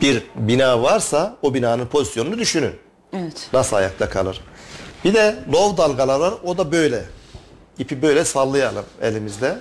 [0.01, 2.75] bir bina varsa o binanın pozisyonunu düşünün.
[3.13, 3.49] Evet.
[3.53, 4.41] Nasıl ayakta kalır?
[5.05, 6.33] Bir de low dalgalar var.
[6.43, 7.03] O da böyle.
[7.79, 9.59] İpi böyle sallayalım elimizde.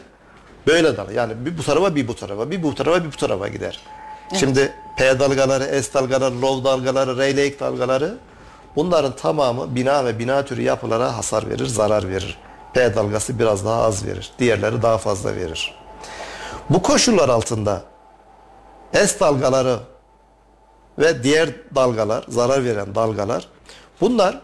[0.67, 1.11] Böyle dal.
[1.11, 3.81] Yani bir bu tarafa bir bu tarafa, bir bu tarafa bir bu tarafa gider.
[4.35, 8.17] Şimdi P dalgaları, S dalgaları, low dalgaları, Rayleigh dalgaları
[8.77, 12.39] bunların tamamı bina ve bina türü yapılara hasar verir, zarar verir.
[12.77, 14.33] P dalgası biraz daha az verir.
[14.39, 15.75] Diğerleri daha fazla verir.
[16.71, 17.83] Bu koşullar altında
[18.93, 19.79] S dalgaları
[20.99, 23.49] ve diğer dalgalar, zarar veren dalgalar
[24.01, 24.41] bunlar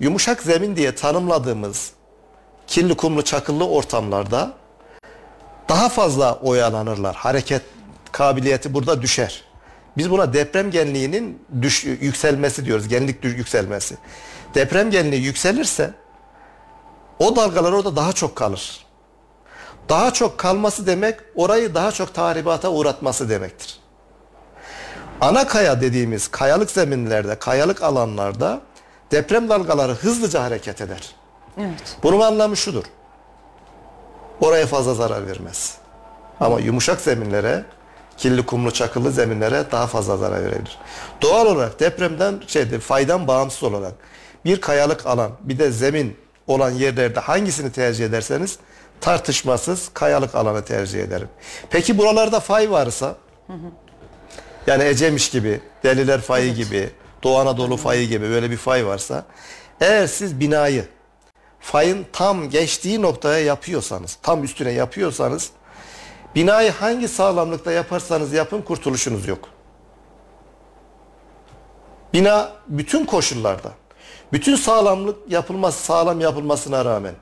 [0.00, 1.92] yumuşak zemin diye tanımladığımız
[2.66, 4.52] kirli kumlu çakıllı ortamlarda
[5.68, 7.16] daha fazla oyalanırlar.
[7.16, 7.62] Hareket
[8.12, 9.42] kabiliyeti burada düşer.
[9.96, 12.88] Biz buna deprem genliğinin düş, yükselmesi diyoruz.
[12.88, 13.96] Genlik yükselmesi.
[14.54, 15.94] Deprem genliği yükselirse
[17.18, 18.86] o dalgalar orada daha çok kalır.
[19.88, 23.80] Daha çok kalması demek orayı daha çok tahribata uğratması demektir.
[25.20, 28.60] Ana kaya dediğimiz kayalık zeminlerde, kayalık alanlarda
[29.10, 31.14] deprem dalgaları hızlıca hareket eder.
[31.58, 31.96] Evet.
[32.02, 32.84] Bunun anlamı şudur.
[34.40, 35.78] Oraya fazla zarar vermez.
[36.40, 37.64] Ama yumuşak zeminlere
[38.16, 40.78] kirli kumlu çakıllı zeminlere daha fazla zarar verebilir.
[41.22, 43.92] Doğal olarak depremden şeyde faydan bağımsız olarak
[44.44, 46.16] bir kayalık alan bir de zemin
[46.48, 48.58] olan yerlerde hangisini tercih ederseniz
[49.00, 51.28] tartışmasız kayalık alanı tercih ederim.
[51.70, 53.16] Peki buralarda fay varsa
[54.66, 56.90] yani Ecemiş gibi, Deliler fayı gibi,
[57.22, 59.24] Doğu Anadolu fayı gibi böyle bir fay varsa
[59.80, 60.84] eğer siz binayı
[61.60, 65.50] fayın tam geçtiği noktaya yapıyorsanız, tam üstüne yapıyorsanız
[66.34, 69.48] binayı hangi sağlamlıkta yaparsanız yapın kurtuluşunuz yok.
[72.12, 73.72] Bina bütün koşullarda,
[74.32, 77.14] bütün sağlamlık yapılması, sağlam yapılmasına rağmen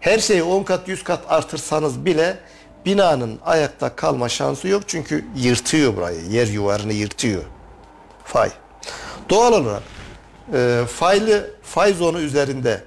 [0.00, 2.38] her şeyi 10 kat 100 kat artırsanız bile
[2.86, 6.20] binanın ayakta kalma şansı yok çünkü yırtıyor burayı.
[6.30, 7.42] Yer yuvarını yırtıyor.
[8.24, 8.50] Fay.
[9.30, 9.82] Doğal olarak
[10.52, 12.82] e, faylı fay zonu üzerinde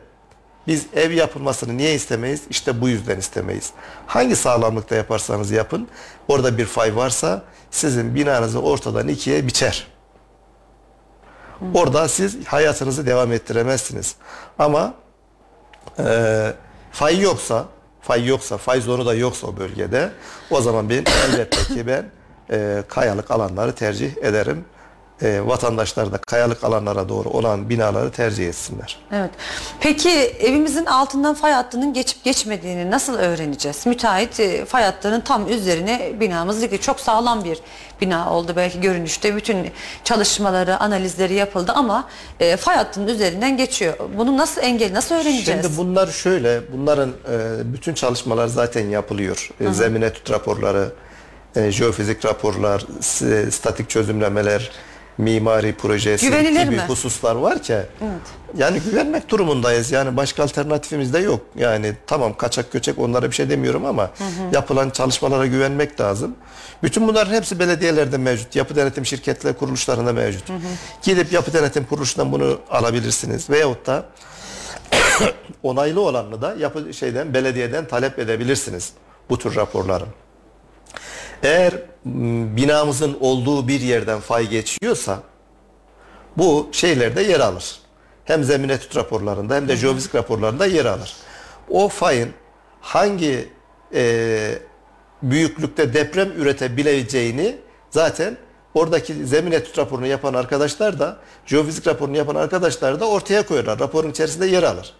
[0.67, 2.41] biz ev yapılmasını niye istemeyiz?
[2.49, 3.71] İşte bu yüzden istemeyiz.
[4.07, 5.87] Hangi sağlamlıkta yaparsanız yapın,
[6.27, 9.87] orada bir fay varsa sizin binanızı ortadan ikiye biçer.
[11.73, 14.15] Orada siz hayatınızı devam ettiremezsiniz.
[14.59, 14.93] Ama
[15.99, 16.53] e,
[16.91, 17.65] fay yoksa,
[18.01, 20.11] fay yoksa, fay zonu da yoksa o bölgede,
[20.51, 22.05] o zaman ben elbette ki ben
[22.51, 24.65] e, kayalık alanları tercih ederim.
[25.21, 28.99] E, vatandaşlar da kayalık alanlara doğru olan binaları tercih etsinler.
[29.11, 29.29] Evet.
[29.79, 33.85] Peki evimizin altından fay hattının geçip geçmediğini nasıl öğreneceğiz?
[33.85, 36.81] Müteahhit e, fay hattının tam üzerine binamız dikti.
[36.81, 37.59] Çok sağlam bir
[38.01, 39.35] bina oldu belki görünüşte.
[39.35, 39.71] Bütün
[40.03, 42.07] çalışmaları, analizleri yapıldı ama
[42.39, 43.93] e, fay hattının üzerinden geçiyor.
[44.17, 45.65] Bunu nasıl engel, nasıl öğreneceğiz?
[45.65, 49.49] Şimdi bunlar şöyle, bunların e, bütün çalışmalar zaten yapılıyor.
[49.61, 50.89] E, zemin etüt raporları,
[51.55, 52.85] e, jeofizik raporlar,
[53.51, 54.71] statik çözümlemeler,
[55.19, 56.81] mimari projesi Güvenilir gibi mi?
[56.87, 57.77] hususlar var ki
[58.57, 59.91] yani güvenmek durumundayız.
[59.91, 61.41] Yani başka alternatifimiz de yok.
[61.55, 64.09] Yani tamam kaçak göçek onlara bir şey demiyorum ama
[64.51, 66.35] yapılan çalışmalara güvenmek lazım.
[66.83, 68.55] Bütün bunların hepsi belediyelerde mevcut.
[68.55, 70.43] Yapı denetim şirketleri kuruluşlarında mevcut.
[71.03, 73.49] Gidip yapı denetim kuruluşundan bunu alabilirsiniz.
[73.49, 74.05] Veyahut da
[75.63, 78.93] onaylı olanını da yapı şeyden belediyeden talep edebilirsiniz
[79.29, 80.05] bu tür raporları.
[81.43, 81.73] Eğer
[82.05, 85.19] m, binamızın olduğu bir yerden fay geçiyorsa
[86.37, 87.79] bu şeylerde yer alır.
[88.25, 91.13] Hem zemin etüt raporlarında hem de jeofizik raporlarında yer alır.
[91.69, 92.29] O fayın
[92.81, 93.49] hangi
[93.93, 94.59] e,
[95.23, 97.57] büyüklükte deprem üretebileceğini
[97.89, 98.37] zaten
[98.73, 103.79] oradaki zemin etüt raporunu yapan arkadaşlar da jeofizik raporunu yapan arkadaşlar da ortaya koyarlar.
[103.79, 104.93] Raporun içerisinde yer alır.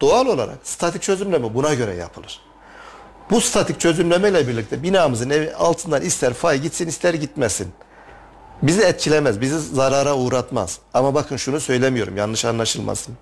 [0.00, 2.40] Doğal olarak statik çözümleme buna göre yapılır.
[3.30, 7.68] Bu statik çözümlemeyle birlikte binamızın evi altından ister fay gitsin ister gitmesin.
[8.62, 10.78] Bizi etkilemez, bizi zarara uğratmaz.
[10.94, 13.14] Ama bakın şunu söylemiyorum yanlış anlaşılmasın.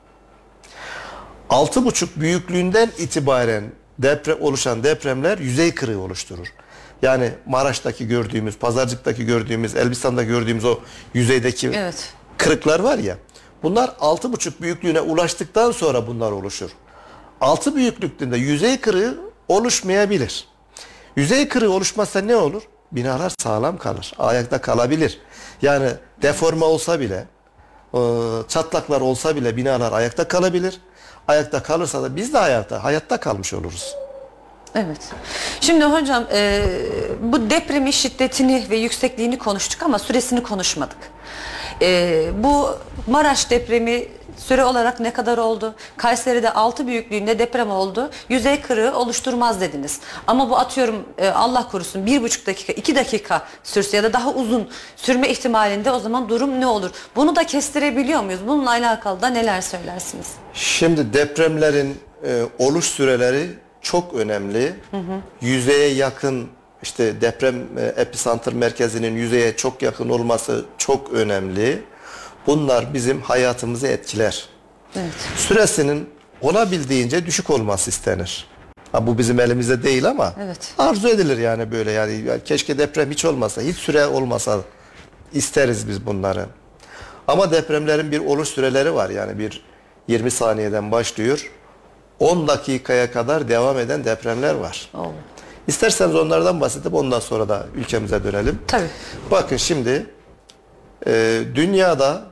[1.50, 3.64] 6,5 büyüklüğünden itibaren
[3.98, 6.46] deprem oluşan depremler yüzey kırığı oluşturur.
[7.02, 10.78] Yani Maraş'taki gördüğümüz, Pazarcık'taki gördüğümüz, Elbistan'da gördüğümüz o
[11.14, 12.12] yüzeydeki Evet.
[12.38, 13.16] kırıklar var ya.
[13.62, 16.70] Bunlar 6,5 büyüklüğüne ulaştıktan sonra bunlar oluşur.
[17.40, 20.48] 6 büyüklükte yüzey kırığı oluşmayabilir.
[21.16, 22.62] Yüzey kırığı oluşmazsa ne olur?
[22.92, 24.14] Binalar sağlam kalır.
[24.18, 25.20] Ayakta kalabilir.
[25.62, 25.88] Yani
[26.22, 27.24] deforme olsa bile,
[27.94, 28.00] e,
[28.48, 30.80] çatlaklar olsa bile binalar ayakta kalabilir.
[31.28, 33.94] Ayakta kalırsa da biz de hayatta, hayatta kalmış oluruz.
[34.74, 35.00] Evet.
[35.60, 36.62] Şimdi hocam e,
[37.22, 40.98] bu depremin şiddetini ve yüksekliğini konuştuk ama süresini konuşmadık.
[41.82, 44.04] E, bu Maraş depremi
[44.36, 45.74] süre olarak ne kadar oldu?
[45.96, 48.10] Kayseri'de 6 büyüklüğünde deprem oldu.
[48.28, 50.00] Yüzey kırığı oluşturmaz dediniz.
[50.26, 54.30] Ama bu atıyorum e, Allah korusun bir buçuk dakika, iki dakika sürse ya da daha
[54.34, 56.90] uzun sürme ihtimalinde o zaman durum ne olur?
[57.16, 58.40] Bunu da kestirebiliyor muyuz?
[58.46, 60.26] Bununla alakalı da neler söylersiniz?
[60.54, 63.50] Şimdi depremlerin e, oluş süreleri
[63.80, 64.72] çok önemli.
[65.40, 66.48] Yüzeye yakın
[66.82, 71.82] işte deprem e, epicenter merkezinin yüzeye çok yakın olması çok önemli.
[72.46, 74.48] Bunlar bizim hayatımızı etkiler.
[74.96, 75.12] Evet.
[75.36, 76.08] Süresinin
[76.40, 78.46] olabildiğince düşük olması istenir.
[78.92, 80.74] Ha, bu bizim elimizde değil ama Evet.
[80.78, 84.58] arzu edilir yani böyle yani, yani keşke deprem hiç olmasa, hiç süre olmasa
[85.32, 86.46] isteriz biz bunları.
[87.28, 89.64] Ama depremlerin bir oluş süreleri var yani bir
[90.08, 91.50] 20 saniyeden başlıyor.
[92.18, 94.90] 10 dakikaya kadar devam eden depremler var.
[94.94, 95.12] Oldu.
[95.68, 98.58] İsterseniz onlardan bahsedip ondan sonra da ülkemize dönelim.
[98.66, 98.86] Tabii.
[99.30, 100.06] Bakın şimdi
[101.06, 102.26] e, dünyada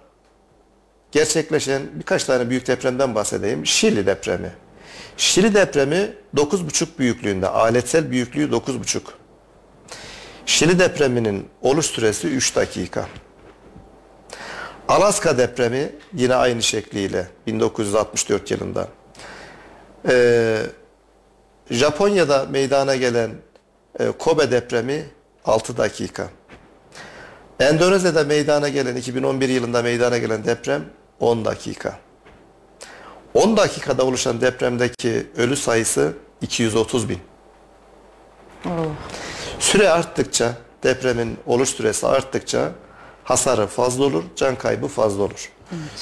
[1.12, 3.66] gerçekleşen birkaç tane büyük depremden bahsedeyim.
[3.66, 4.52] Şili depremi.
[5.16, 7.48] Şili depremi 9,5 büyüklüğünde.
[7.48, 9.00] Aletsel büyüklüğü 9,5.
[10.46, 13.06] Şili depreminin oluş süresi 3 dakika.
[14.88, 18.88] Alaska depremi yine aynı şekliyle 1964 yılında.
[20.08, 20.58] Ee,
[21.70, 23.30] Japonya'da meydana gelen
[24.00, 25.04] e, Kobe depremi
[25.44, 26.28] 6 dakika.
[27.60, 30.84] Endonezya'da meydana gelen 2011 yılında meydana gelen deprem
[31.20, 31.98] 10 dakika.
[33.34, 37.18] 10 dakikada oluşan depremdeki ölü sayısı 230 bin.
[39.58, 40.52] Süre arttıkça
[40.82, 42.72] depremin oluş süresi arttıkça
[43.24, 45.52] hasarı fazla olur, can kaybı fazla olur.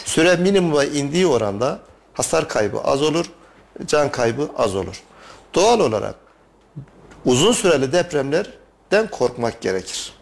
[0.04, 1.78] Süre minimuma indiği oranda
[2.14, 3.26] hasar kaybı az olur,
[3.86, 5.02] can kaybı az olur.
[5.54, 6.14] Doğal olarak
[7.24, 10.15] uzun süreli depremlerden korkmak gerekir.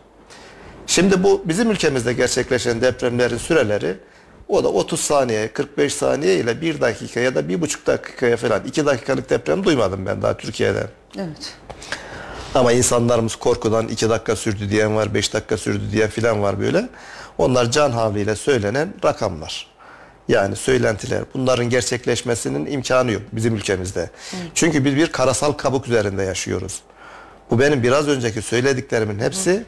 [0.87, 3.97] Şimdi bu bizim ülkemizde gerçekleşen depremlerin süreleri
[4.49, 8.87] o da 30 saniye, 45 saniye ile 1 dakika ya da 1,5 dakikaya falan 2
[8.87, 10.87] dakikalık deprem duymadım ben daha Türkiye'de.
[11.18, 11.55] Evet.
[12.55, 16.89] Ama insanlarımız korkudan 2 dakika sürdü diyen var, 5 dakika sürdü diyen filan var böyle.
[17.39, 19.74] Onlar can havliyle söylenen rakamlar.
[20.28, 21.22] Yani söylentiler.
[21.35, 24.11] Bunların gerçekleşmesinin imkanı yok bizim ülkemizde.
[24.55, 26.80] Çünkü biz bir karasal kabuk üzerinde yaşıyoruz.
[27.51, 29.64] Bu benim biraz önceki söylediklerimin hepsi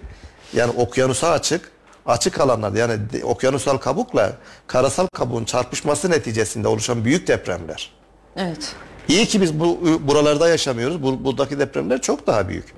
[0.52, 1.70] yani okyanusa açık,
[2.06, 4.32] açık alanlarda yani okyanusal kabukla
[4.66, 7.92] karasal kabuğun çarpışması neticesinde oluşan büyük depremler.
[8.36, 8.74] Evet.
[9.08, 11.02] İyi ki biz bu buralarda yaşamıyoruz.
[11.02, 12.74] Bu, buradaki depremler çok daha büyük.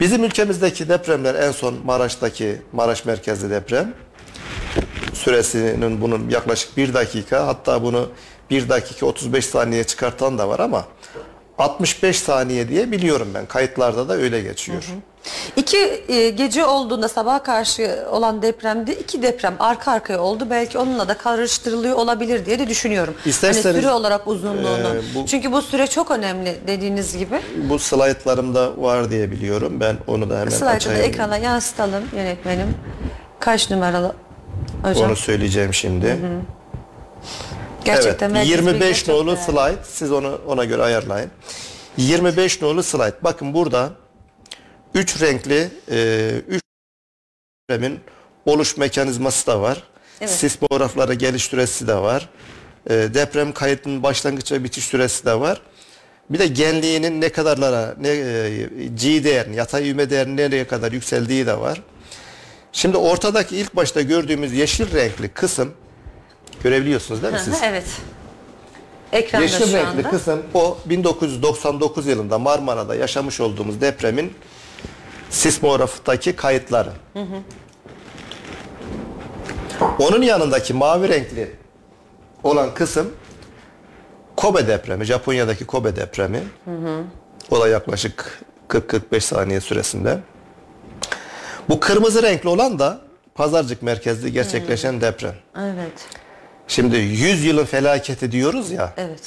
[0.00, 3.94] Bizim ülkemizdeki depremler en son Maraş'taki Maraş merkezli deprem
[5.14, 8.08] süresinin bunun yaklaşık bir dakika hatta bunu
[8.50, 10.84] bir dakika 35 saniye çıkartan da var ama
[11.60, 13.46] 65 saniye diye biliyorum ben.
[13.46, 14.84] Kayıtlarda da öyle geçiyor.
[15.56, 20.46] İki e, gece olduğunda sabaha karşı olan depremde iki deprem arka arkaya oldu.
[20.50, 23.14] Belki onunla da karıştırılıyor olabilir diye de düşünüyorum.
[23.26, 24.88] İsterseniz, hani süre olarak uzunluğunu.
[24.96, 27.40] e, bu- Çünkü bu süre çok önemli dediğiniz gibi.
[27.56, 29.80] Bu slaytlarımda var diye biliyorum.
[29.80, 31.00] Ben onu da hemen Slaytı da açayım.
[31.12, 32.74] ekrana yansıtalım yönetmenim.
[33.40, 34.14] Kaç numaralı
[34.82, 35.04] hocam?
[35.08, 36.16] Onu söyleyeceğim şimdi.
[37.84, 39.78] Gerçekten evet, merkez 25 bilgiler çok nolu slide.
[39.84, 41.30] Siz onu ona göre ayarlayın.
[41.96, 43.14] 25 nolu slide.
[43.22, 43.90] Bakın burada
[44.94, 45.70] 3 renkli
[46.48, 46.62] 3
[47.70, 48.00] depremin
[48.46, 49.82] oluş mekanizması da var.
[50.20, 50.30] Evet.
[50.30, 52.28] Sismograflara geliş süresi de var.
[52.90, 55.62] E, deprem kayıtının başlangıç ve bitiş süresi de var.
[56.30, 61.46] Bir de genliğinin ne kadarlara, ne e, G değerini, yatay ivme değerinin nereye kadar yükseldiği
[61.46, 61.82] de var.
[62.72, 65.74] Şimdi ortadaki ilk başta gördüğümüz yeşil renkli kısım
[66.62, 67.62] görebiliyorsunuz değil mi siz?
[67.64, 67.86] evet.
[69.12, 70.10] Ekranda Yeşil şu renkli anda.
[70.10, 74.34] kısım o 1999 yılında Marmara'da yaşamış olduğumuz depremin
[75.30, 76.92] sismograftaki kayıtları.
[79.98, 81.56] Onun yanındaki mavi renkli
[82.42, 83.10] olan kısım
[84.36, 86.42] Kobe depremi, Japonya'daki Kobe depremi.
[87.50, 90.18] O da yaklaşık 40-45 saniye süresinde.
[91.68, 93.00] Bu kırmızı renkli olan da
[93.34, 95.34] Pazarcık merkezli gerçekleşen deprem.
[95.58, 96.19] Evet.
[96.70, 98.92] Şimdi 100 yılın felaketi diyoruz ya.
[98.96, 99.20] Evet.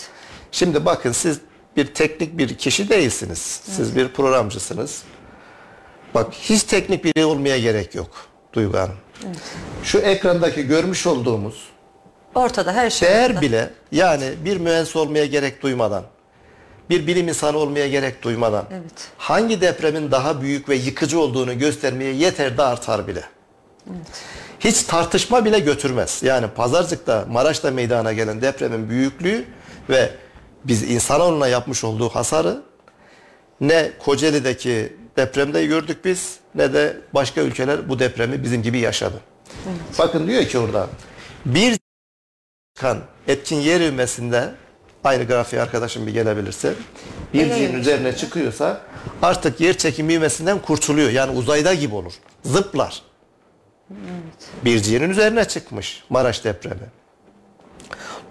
[0.51, 1.39] Şimdi bakın siz
[1.77, 3.37] bir teknik bir kişi değilsiniz.
[3.63, 5.03] Siz bir programcısınız.
[6.13, 8.09] Bak hiç teknik biri olmaya gerek yok
[8.53, 8.95] Duygu Hanım.
[9.83, 11.67] Şu ekrandaki görmüş olduğumuz
[12.35, 13.09] Ortada her şey.
[13.09, 13.41] değer ortada.
[13.41, 16.03] bile yani bir mühendis olmaya gerek duymadan,
[16.89, 19.07] bir bilim insanı olmaya gerek duymadan Evet.
[19.17, 23.23] hangi depremin daha büyük ve yıkıcı olduğunu göstermeye yeter de artar bile.
[24.63, 26.23] Hiç tartışma bile götürmez.
[26.23, 29.45] Yani Pazarcık'ta, Maraş'ta meydana gelen depremin büyüklüğü
[29.89, 30.11] ve
[30.65, 32.61] biz insanoğluna yapmış olduğu hasarı
[33.61, 39.21] ne Kocaeli'deki depremde gördük biz ne de başka ülkeler bu depremi bizim gibi yaşadı.
[39.99, 40.87] Bakın diyor ki orada
[41.45, 41.77] bir
[42.75, 42.97] çıkan
[43.27, 44.51] etkin yer ivmesinde
[45.03, 46.73] aynı grafiğe arkadaşım bir gelebilirse
[47.33, 47.75] bir G'nin ivmesi.
[47.75, 48.81] üzerine çıkıyorsa
[49.21, 51.09] artık yer çekim ivmesinden kurtuluyor.
[51.09, 52.13] Yani uzayda gibi olur.
[52.43, 53.01] Zıplar.
[54.65, 56.89] Bir G'nin üzerine çıkmış Maraş depremi.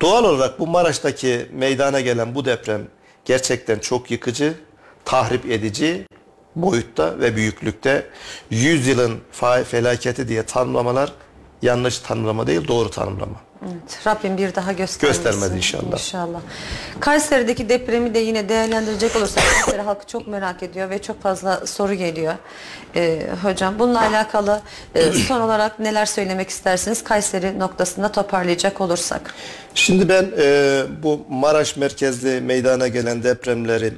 [0.01, 2.83] Doğal olarak bu Maraş'taki meydana gelen bu deprem
[3.25, 4.55] gerçekten çok yıkıcı,
[5.05, 6.07] tahrip edici
[6.57, 8.07] boyutta ve büyüklükte.
[8.51, 11.13] 100 yılın fa- felaketi diye tanımlamalar
[11.63, 13.41] yanlış tanımlama değil, doğru tanımlama.
[13.67, 15.25] Evet, Rabbim bir daha göstermesin.
[15.25, 15.93] Göstermez inşallah.
[15.93, 16.41] İnşallah.
[17.01, 21.95] Kayseri'deki depremi de yine değerlendirecek olursak Kayseri halkı çok merak ediyor ve çok fazla soru
[21.95, 22.35] geliyor.
[22.97, 24.61] Ee, hocam bununla alakalı
[24.95, 29.35] e, son olarak neler söylemek istersiniz Kayseri noktasında toparlayacak olursak?
[29.75, 33.93] Şimdi ben e, bu Maraş merkezli meydana gelen depremleri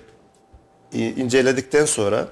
[0.94, 2.26] e, inceledikten sonra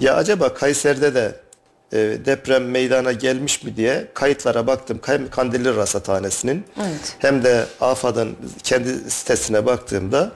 [0.00, 1.45] ya acaba Kayseri'de de
[1.92, 5.00] deprem meydana gelmiş mi diye kayıtlara baktım.
[5.06, 7.16] Hem Kandilli Rasathanesi'nin Evet.
[7.18, 10.32] hem de AFAD'ın kendi sitesine baktığımda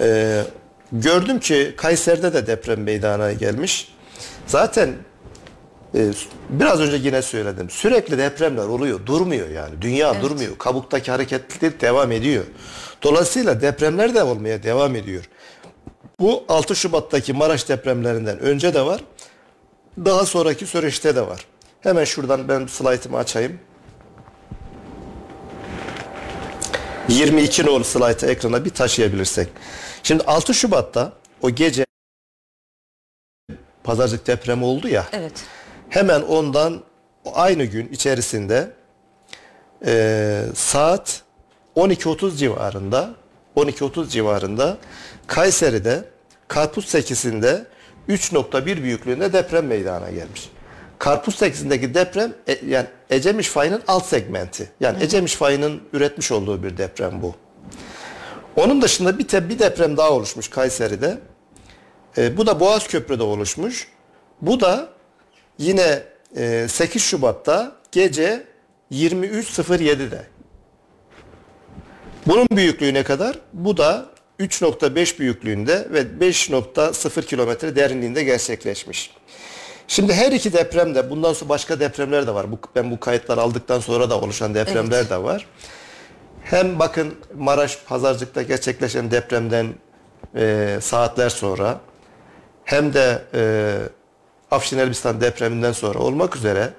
[0.00, 0.42] e,
[0.92, 3.94] gördüm ki Kayseri'de de deprem meydana gelmiş.
[4.46, 4.94] Zaten
[5.94, 6.10] e,
[6.50, 7.70] biraz önce yine söyledim.
[7.70, 9.06] Sürekli depremler oluyor.
[9.06, 9.82] Durmuyor yani.
[9.82, 10.58] Dünya durmuyor.
[10.58, 12.44] Kabuktaki hareketlilik devam ediyor.
[13.02, 15.24] Dolayısıyla depremler de olmaya devam ediyor.
[16.20, 19.00] Bu 6 Şubat'taki Maraş depremlerinden önce de var.
[20.04, 21.46] Daha sonraki süreçte de var.
[21.80, 23.60] Hemen şuradan ben slaytımı açayım.
[27.08, 29.48] 22 nolu slaytı ekrana bir taşıyabilirsek.
[30.02, 31.86] Şimdi 6 Şubat'ta o gece
[33.84, 35.06] pazarcık depremi oldu ya.
[35.12, 35.44] Evet.
[35.88, 36.82] Hemen ondan
[37.34, 38.70] aynı gün içerisinde
[39.86, 41.22] e, saat
[41.76, 43.14] 12.30 civarında
[43.56, 44.78] 12.30 civarında
[45.26, 46.04] Kayseri'de
[46.48, 47.66] Karpuz Sekisi'nde
[48.08, 50.50] 3.1 büyüklüğünde deprem meydana gelmiş.
[50.98, 54.70] Karpuz Sekisi'ndeki deprem e, yani Ecemiş fayının alt segmenti.
[54.80, 57.34] Yani Ecemiş fayının üretmiş olduğu bir deprem bu.
[58.56, 61.18] Onun dışında bir, te, bir deprem daha oluşmuş Kayseri'de.
[62.18, 63.88] E, bu da Boğaz Köprü'de oluşmuş.
[64.42, 64.88] Bu da
[65.58, 66.02] yine
[66.36, 68.46] e, 8 Şubat'ta gece
[68.92, 70.26] 23.07'de.
[72.26, 73.38] Bunun büyüklüğü ne kadar?
[73.52, 74.06] Bu da
[74.40, 79.10] 3.5 büyüklüğünde ve 5.0 kilometre derinliğinde gerçekleşmiş.
[79.88, 82.52] Şimdi her iki deprem de bundan sonra başka depremler de var.
[82.52, 85.10] Bu, ben bu kayıtlar aldıktan sonra da oluşan depremler Evet.
[85.10, 85.46] de var.
[86.44, 89.74] Hem bakın Maraş Pazarcık'ta gerçekleşen depremden
[90.36, 91.80] e, saatler sonra
[92.64, 93.74] hem de e,
[94.50, 96.70] Afşin Elbistan depreminden sonra olmak üzere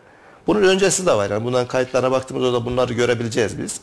[0.48, 1.30] bunun öncesi de var.
[1.30, 3.82] Yani bundan kayıtlara baktığımızda da bunları görebileceğiz biz.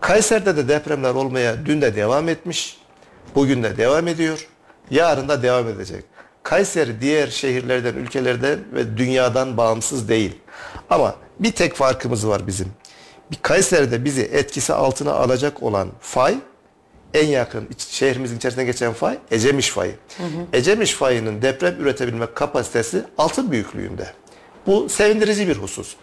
[0.00, 2.81] Kayseri'de de depremler olmaya dün de devam etmiş.
[3.34, 4.48] Bugün de devam ediyor.
[4.90, 6.04] Yarın da devam edecek.
[6.42, 10.32] Kayseri diğer şehirlerden, ülkelerden ve dünyadan bağımsız değil.
[10.90, 12.68] Ama bir tek farkımız var bizim.
[13.30, 16.34] Bir Kayseri'de bizi etkisi altına alacak olan fay
[17.14, 19.94] en yakın şehrimizin içerisinden geçen fay Ecemiş fayı.
[20.52, 24.06] Ecemiş fayının deprem üretebilme kapasitesi altın büyüklüğünde.
[24.66, 25.96] Bu sevindirici bir husus.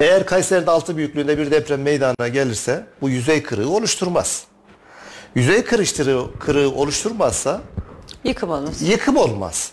[0.00, 4.44] Eğer Kayseri'de altı büyüklüğünde bir deprem meydana gelirse bu yüzey kırığı oluşturmaz.
[5.34, 7.60] Yüzey kırıştırığı, kırığı oluşturmazsa
[8.24, 8.82] Yıkım olmaz.
[8.82, 9.72] yıkım olmaz.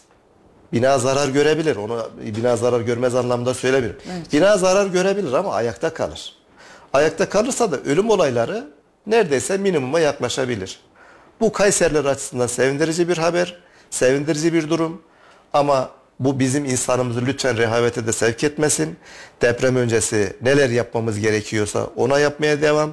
[0.73, 1.75] Bina zarar görebilir.
[1.75, 3.99] Onu bina zarar görmez anlamda söylemiyorum.
[4.33, 6.35] Bina zarar görebilir ama ayakta kalır.
[6.93, 8.67] Ayakta kalırsa da ölüm olayları
[9.07, 10.79] neredeyse minimuma yaklaşabilir.
[11.41, 15.01] Bu Kayseriler açısından sevindirici bir haber, sevindirici bir durum.
[15.53, 15.89] Ama
[16.19, 18.97] bu bizim insanımızı lütfen rehavete de sevk etmesin.
[19.41, 22.91] Deprem öncesi neler yapmamız gerekiyorsa ona yapmaya devam.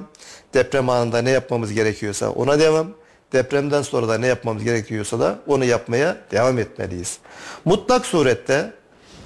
[0.53, 2.87] Deprem anında ne yapmamız gerekiyorsa ona devam.
[3.33, 7.17] Depremden sonra da ne yapmamız gerekiyorsa da onu yapmaya devam etmeliyiz.
[7.65, 8.73] Mutlak surette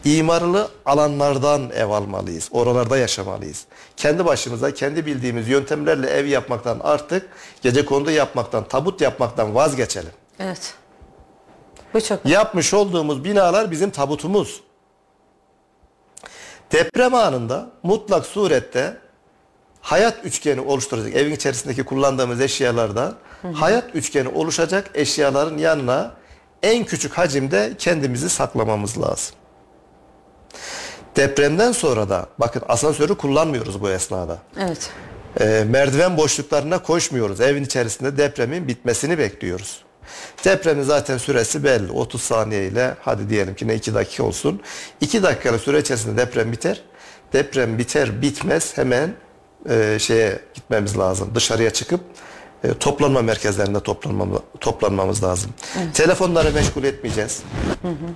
[0.06, 2.50] imarlı alanlardan ev almalıyız.
[2.52, 3.66] Oralarda yaşamalıyız.
[3.98, 7.30] Kendi başımıza kendi bildiğimiz yöntemlerle ev yapmaktan artık
[7.62, 10.12] gece kondu yapmaktan, tabut yapmaktan vazgeçelim.
[10.40, 10.74] Evet.
[11.94, 14.62] Bu çok Yapmış olduğumuz binalar bizim tabutumuz.
[16.72, 18.98] Deprem anında mutlak surette
[19.84, 21.16] hayat üçgeni oluşturacak.
[21.16, 23.14] Evin içerisindeki kullandığımız eşyalarda
[23.54, 26.14] hayat üçgeni oluşacak eşyaların yanına
[26.64, 29.36] en küçük hacimde kendimizi saklamamız lazım.
[31.16, 34.38] Depremden sonra da bakın asansörü kullanmıyoruz bu esnada.
[34.60, 34.90] Evet.
[35.40, 37.42] E, merdiven boşluklarına koşmuyoruz.
[37.42, 39.84] Evin içerisinde depremin bitmesini bekliyoruz.
[40.46, 41.92] Depremin zaten süresi belli.
[41.92, 44.62] 30 saniye ile hadi diyelim ki ne 2 dakika olsun.
[45.02, 46.82] 2 dakikalık süre içerisinde deprem biter.
[47.34, 49.14] Deprem biter bitmez hemen
[49.70, 51.32] e, şeye gitmemiz lazım.
[51.36, 52.02] Dışarıya çıkıp
[52.64, 55.52] e, toplanma merkezlerinde toplanmamız, toplanmamız lazım.
[55.94, 57.44] Telefonları meşgul etmeyeceğiz.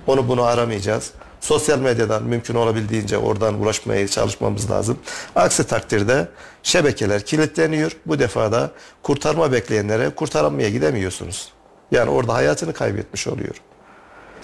[0.06, 1.10] Onu bunu aramayacağız.
[1.40, 4.98] Sosyal medyadan mümkün olabildiğince oradan ulaşmaya çalışmamız lazım.
[5.36, 6.28] Aksi takdirde
[6.62, 7.92] şebekeler kilitleniyor.
[8.06, 8.70] Bu defa da
[9.02, 11.52] kurtarma bekleyenlere kurtaramaya gidemiyorsunuz.
[11.90, 13.54] Yani orada hayatını kaybetmiş oluyor.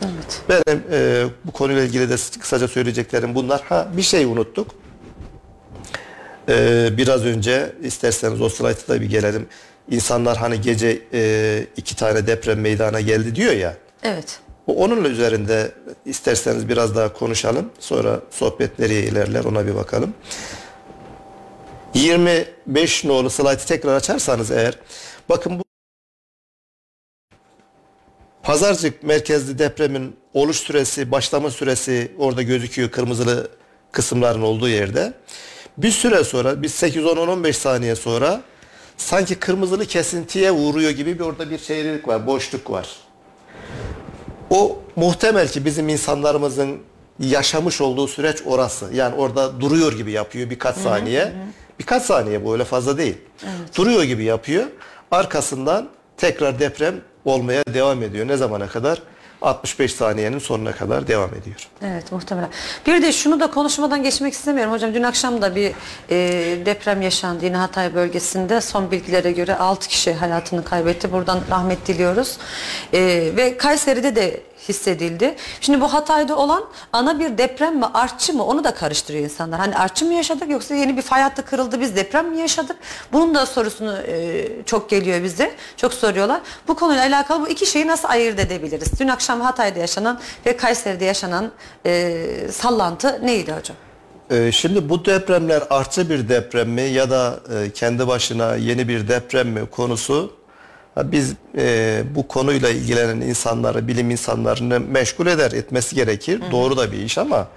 [0.03, 0.43] Evet.
[0.49, 3.63] Benim e, bu konuyla ilgili de kısaca söyleyeceklerim bunlar.
[3.69, 4.71] Ha bir şey unuttuk.
[6.49, 9.47] E, biraz önce isterseniz o slayta da bir gelelim.
[9.91, 13.75] İnsanlar hani gece e, iki tane deprem meydana geldi diyor ya.
[14.03, 14.41] Evet.
[14.67, 15.73] Bu Onunla üzerinde
[16.05, 17.71] isterseniz biraz daha konuşalım.
[17.79, 20.15] Sonra sohbet nereye ilerler ona bir bakalım.
[21.95, 24.79] 25 nolu slaytı tekrar açarsanız eğer
[25.29, 25.65] bakın bu
[28.43, 33.49] Pazarcık merkezli depremin oluş süresi, başlama süresi orada gözüküyor kırmızılı
[33.93, 35.13] kısımların olduğu yerde.
[35.79, 38.41] Bir süre sonra, bir 8-10-15 saniye sonra
[38.97, 42.89] sanki kırmızılı kesintiye uğruyor gibi bir orada bir şeylik var, boşluk var.
[44.51, 46.79] O muhtemel ki bizim insanlarımızın
[47.19, 48.91] yaşamış olduğu süreç orası.
[48.95, 51.33] Yani orada duruyor gibi yapıyor birkaç saniye.
[51.79, 53.17] Birkaç saniye bu öyle fazla değil.
[53.77, 54.65] Duruyor gibi yapıyor.
[55.11, 56.95] Arkasından tekrar deprem
[57.25, 58.29] olmaya devam ediyor.
[58.29, 59.03] Ne zamana kadar?
[59.45, 61.69] 65 saniyenin sonuna kadar devam ediyor.
[61.83, 62.51] Evet muhtemelen.
[62.87, 64.95] Bir de şunu da konuşmadan geçmek istemiyorum hocam.
[64.95, 65.73] Dün akşam da bir
[66.11, 66.17] e,
[66.67, 68.61] deprem yaşandı yine Hatay bölgesinde.
[68.61, 71.13] Son bilgilere göre 6 kişi hayatını kaybetti.
[71.13, 72.39] Buradan rahmet diliyoruz.
[72.93, 73.01] E,
[73.37, 75.37] ve Kayseri'de de hissedildi.
[75.61, 79.61] Şimdi bu Hatay'da olan ana bir deprem mi artçı mı onu da karıştırıyor insanlar.
[79.61, 82.77] Hani artçı mı yaşadık yoksa yeni bir fay hattı kırıldı biz deprem mi yaşadık?
[83.13, 85.55] Bunun da sorusunu e, çok geliyor bize.
[85.77, 86.41] Çok soruyorlar.
[86.69, 89.01] Bu konuyla alakalı bu iki şeyi nasıl ayırt edebiliriz?
[89.01, 91.51] Dün akşam Hatay'da yaşanan ve Kayseri'de yaşanan
[91.87, 93.77] e, sallantı neydi hocam?
[94.31, 99.09] Ee, Şimdi bu depremler artçı bir deprem mi ya da e, kendi başına yeni bir
[99.09, 100.33] deprem mi konusu
[100.97, 106.41] biz e, bu konuyla ilgilenen insanları, bilim insanlarını meşgul eder, etmesi gerekir.
[106.51, 107.49] Doğru da bir iş ama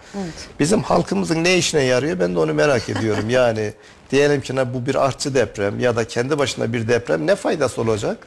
[0.60, 3.30] bizim halkımızın ne işine yarıyor ben de onu merak ediyorum.
[3.30, 3.74] Yani
[4.12, 7.82] diyelim ki ne bu bir artçı deprem ya da kendi başına bir deprem ne faydası
[7.82, 8.18] olacak?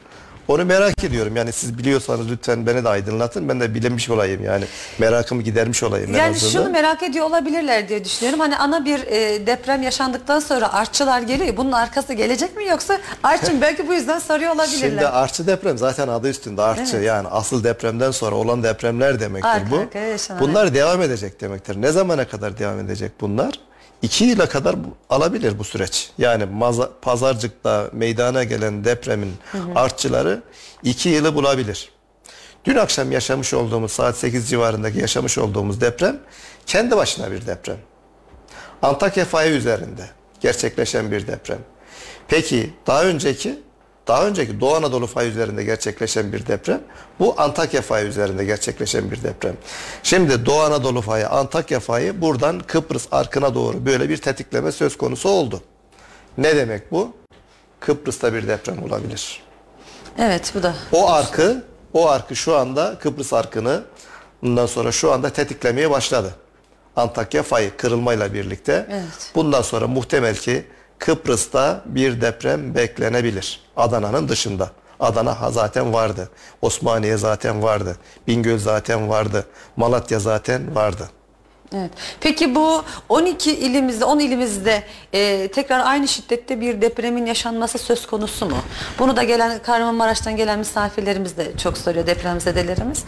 [0.51, 1.35] Onu merak ediyorum.
[1.35, 3.49] Yani siz biliyorsanız lütfen beni de aydınlatın.
[3.49, 4.65] Ben de bilinmiş olayım yani.
[4.99, 6.15] Merakımı gidermiş olayım.
[6.15, 8.39] Yani şunu merak ediyor olabilirler diye düşünüyorum.
[8.39, 11.57] Hani ana bir e, deprem yaşandıktan sonra artçılar geliyor.
[11.57, 14.89] Bunun arkası gelecek mi yoksa artçı belki bu yüzden soruyor olabilirler.
[14.89, 17.07] Şimdi artçı deprem zaten adı üstünde artçı Evet.
[17.07, 20.39] yani asıl depremden sonra olan depremler demektir Arka bu.
[20.39, 21.81] Bunlar devam edecek demektir.
[21.81, 23.59] Ne zamana kadar devam edecek bunlar?
[24.01, 24.75] İki yıla kadar
[25.09, 26.09] alabilir bu süreç.
[26.17, 29.33] Yani maza, pazarcıkta meydana gelen depremin
[29.75, 30.43] artçıları
[30.83, 31.91] iki yılı bulabilir.
[32.65, 36.19] Dün akşam yaşamış olduğumuz saat 8 civarındaki yaşamış olduğumuz deprem
[36.65, 37.77] kendi başına bir deprem.
[38.81, 40.09] Antakya fayı üzerinde
[40.39, 41.59] gerçekleşen bir deprem.
[42.27, 43.59] Peki daha önceki
[44.07, 46.81] daha önceki Doğu Anadolu fayı üzerinde gerçekleşen bir deprem.
[47.19, 49.55] Bu Antakya fayı üzerinde gerçekleşen bir deprem.
[50.03, 55.29] Şimdi Doğu Anadolu fayı, Antakya fayı buradan Kıbrıs arkına doğru böyle bir tetikleme söz konusu
[55.29, 55.61] oldu.
[56.37, 57.13] Ne demek bu?
[57.79, 59.43] Kıbrıs'ta bir deprem olabilir.
[60.19, 60.75] Evet bu da.
[60.91, 61.63] O arkı,
[61.93, 63.83] o arkı şu anda Kıbrıs arkını
[64.41, 66.35] bundan sonra şu anda tetiklemeye başladı.
[66.95, 68.87] Antakya fayı kırılmayla birlikte.
[68.91, 69.31] Evet.
[69.35, 70.65] Bundan sonra muhtemel ki
[71.01, 73.59] Kıbrıs'ta bir deprem beklenebilir.
[73.77, 74.71] Adana'nın dışında.
[74.99, 76.29] Adana zaten vardı.
[76.61, 77.97] Osmaniye zaten vardı.
[78.27, 79.45] Bingöl zaten vardı.
[79.77, 81.09] Malatya zaten vardı.
[81.75, 81.91] Evet.
[82.19, 84.83] Peki bu 12 ilimizde, 10 ilimizde
[85.13, 88.57] e, tekrar aynı şiddette bir depremin yaşanması söz konusu mu?
[88.99, 93.03] Bunu da gelen Kahramanmaraş'tan gelen misafirlerimiz de çok soruyor depremzedelerimiz.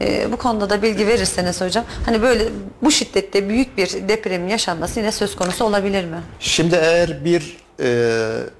[0.00, 1.84] E, bu konuda da bilgi verirseniz hocam.
[2.06, 2.44] Hani böyle
[2.82, 6.22] bu şiddette büyük bir depremin yaşanması yine söz konusu olabilir mi?
[6.40, 8.10] Şimdi eğer bir e,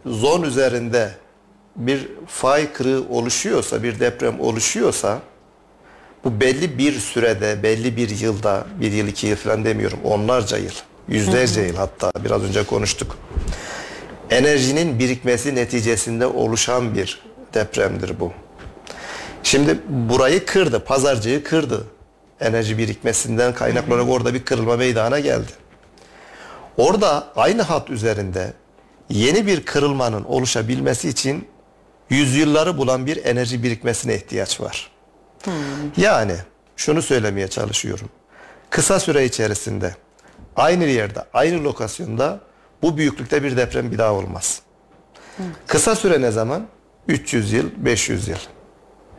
[0.06, 1.10] zon üzerinde
[1.76, 5.18] bir fay kırığı oluşuyorsa, bir deprem oluşuyorsa
[6.26, 10.72] bu belli bir sürede, belli bir yılda, bir yıl, iki yıl falan demiyorum, onlarca yıl,
[11.08, 13.18] yüzlerce yıl hatta biraz önce konuştuk.
[14.30, 17.20] Enerjinin birikmesi neticesinde oluşan bir
[17.54, 18.32] depremdir bu.
[19.42, 21.84] Şimdi burayı kırdı, pazarcığı kırdı.
[22.40, 25.52] Enerji birikmesinden kaynaklanarak orada bir kırılma meydana geldi.
[26.76, 28.52] Orada aynı hat üzerinde
[29.10, 31.48] yeni bir kırılmanın oluşabilmesi için
[32.10, 34.95] yüzyılları bulan bir enerji birikmesine ihtiyaç var.
[35.96, 36.36] Yani
[36.76, 38.08] şunu söylemeye çalışıyorum.
[38.70, 39.94] Kısa süre içerisinde
[40.56, 42.40] aynı yerde, aynı lokasyonda
[42.82, 44.60] bu büyüklükte bir deprem bir daha olmaz.
[45.66, 46.66] Kısa süre ne zaman?
[47.08, 48.36] 300 yıl, 500 yıl.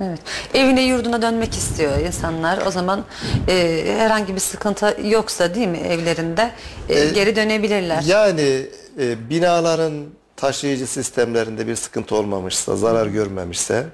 [0.01, 0.19] Evet.
[0.53, 2.59] Evine yurduna dönmek istiyor insanlar.
[2.67, 3.05] O zaman
[3.47, 6.51] e, herhangi bir sıkıntı yoksa değil mi evlerinde
[6.89, 8.01] e, geri dönebilirler.
[8.01, 8.65] Yani
[8.99, 9.93] e, binaların
[10.35, 13.85] taşıyıcı sistemlerinde bir sıkıntı olmamışsa, zarar görmemişse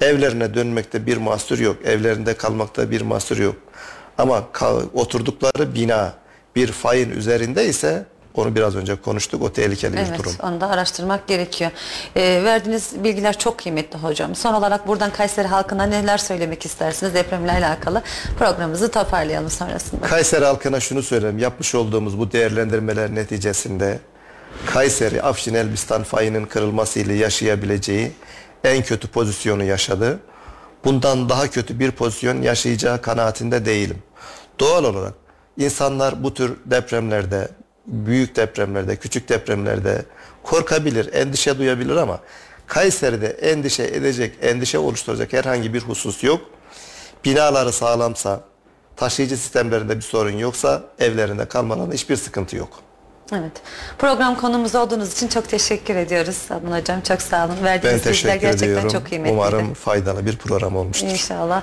[0.00, 1.76] evlerine dönmekte bir mahsur yok.
[1.84, 3.56] Evlerinde kalmakta bir mahsur yok.
[4.18, 4.42] Ama
[4.94, 6.12] oturdukları bina
[6.56, 9.42] bir fayın üzerinde ise onu biraz önce konuştuk.
[9.42, 10.32] O tehlikeli bir Evet, durum.
[10.42, 11.70] onu da araştırmak gerekiyor.
[12.16, 14.34] Ee, verdiğiniz bilgiler çok kıymetli hocam.
[14.34, 18.02] Son olarak buradan Kayseri halkına neler söylemek istersiniz depremle alakalı
[18.38, 20.06] programımızı toparlayalım sonrasında.
[20.06, 21.38] Kayseri halkına şunu söyleyeyim.
[21.38, 23.98] Yapmış olduğumuz bu değerlendirmeler neticesinde
[24.66, 28.12] Kayseri, Afşin Elbistan fayının kırılmasıyla yaşayabileceği
[28.64, 30.20] en kötü pozisyonu yaşadı.
[30.84, 34.02] Bundan daha kötü bir pozisyon yaşayacağı kanaatinde değilim.
[34.60, 35.14] Doğal olarak
[35.58, 37.48] insanlar bu tür depremlerde,
[37.86, 40.04] büyük depremlerde, küçük depremlerde
[40.42, 42.20] korkabilir, endişe duyabilir ama
[42.66, 46.40] Kayseri'de endişe edecek, endişe oluşturacak herhangi bir husus yok.
[47.24, 48.40] Binaları sağlamsa,
[48.96, 52.89] taşıyıcı sistemlerinde bir sorun yoksa evlerinde kalmalarında hiçbir sıkıntı yok.
[53.32, 53.52] Evet.
[53.98, 57.00] Program konumuz olduğunuz için çok teşekkür ediyoruz Adnan hocam.
[57.00, 57.56] Çok sağ olun.
[57.58, 58.88] Ben Verdiğiniz bilgiler teşekkür gerçekten ediyorum.
[58.88, 59.38] çok kıymetliydi.
[59.38, 61.06] Umarım faydalı bir program olmuştur.
[61.06, 61.62] İnşallah.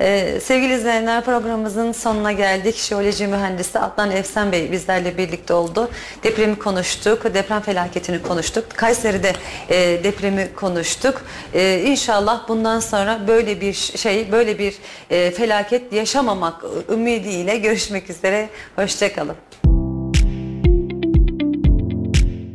[0.00, 2.76] Ee, sevgili izleyenler programımızın sonuna geldik.
[2.76, 5.90] Jeoloji mühendisi Adnan Efsen Bey bizlerle birlikte oldu.
[6.22, 8.64] Depremi konuştuk, deprem felaketini konuştuk.
[8.76, 9.32] Kayseri'de
[9.68, 11.22] e, depremi konuştuk.
[11.54, 14.74] E, inşallah bundan sonra böyle bir şey, böyle bir
[15.10, 18.48] e, felaket yaşamamak ümidiyle görüşmek üzere.
[18.76, 19.36] Hoşçakalın.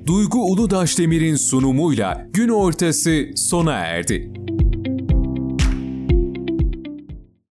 [0.07, 4.33] Duygu Uludaş Demir'in sunumuyla gün ortası sona erdi.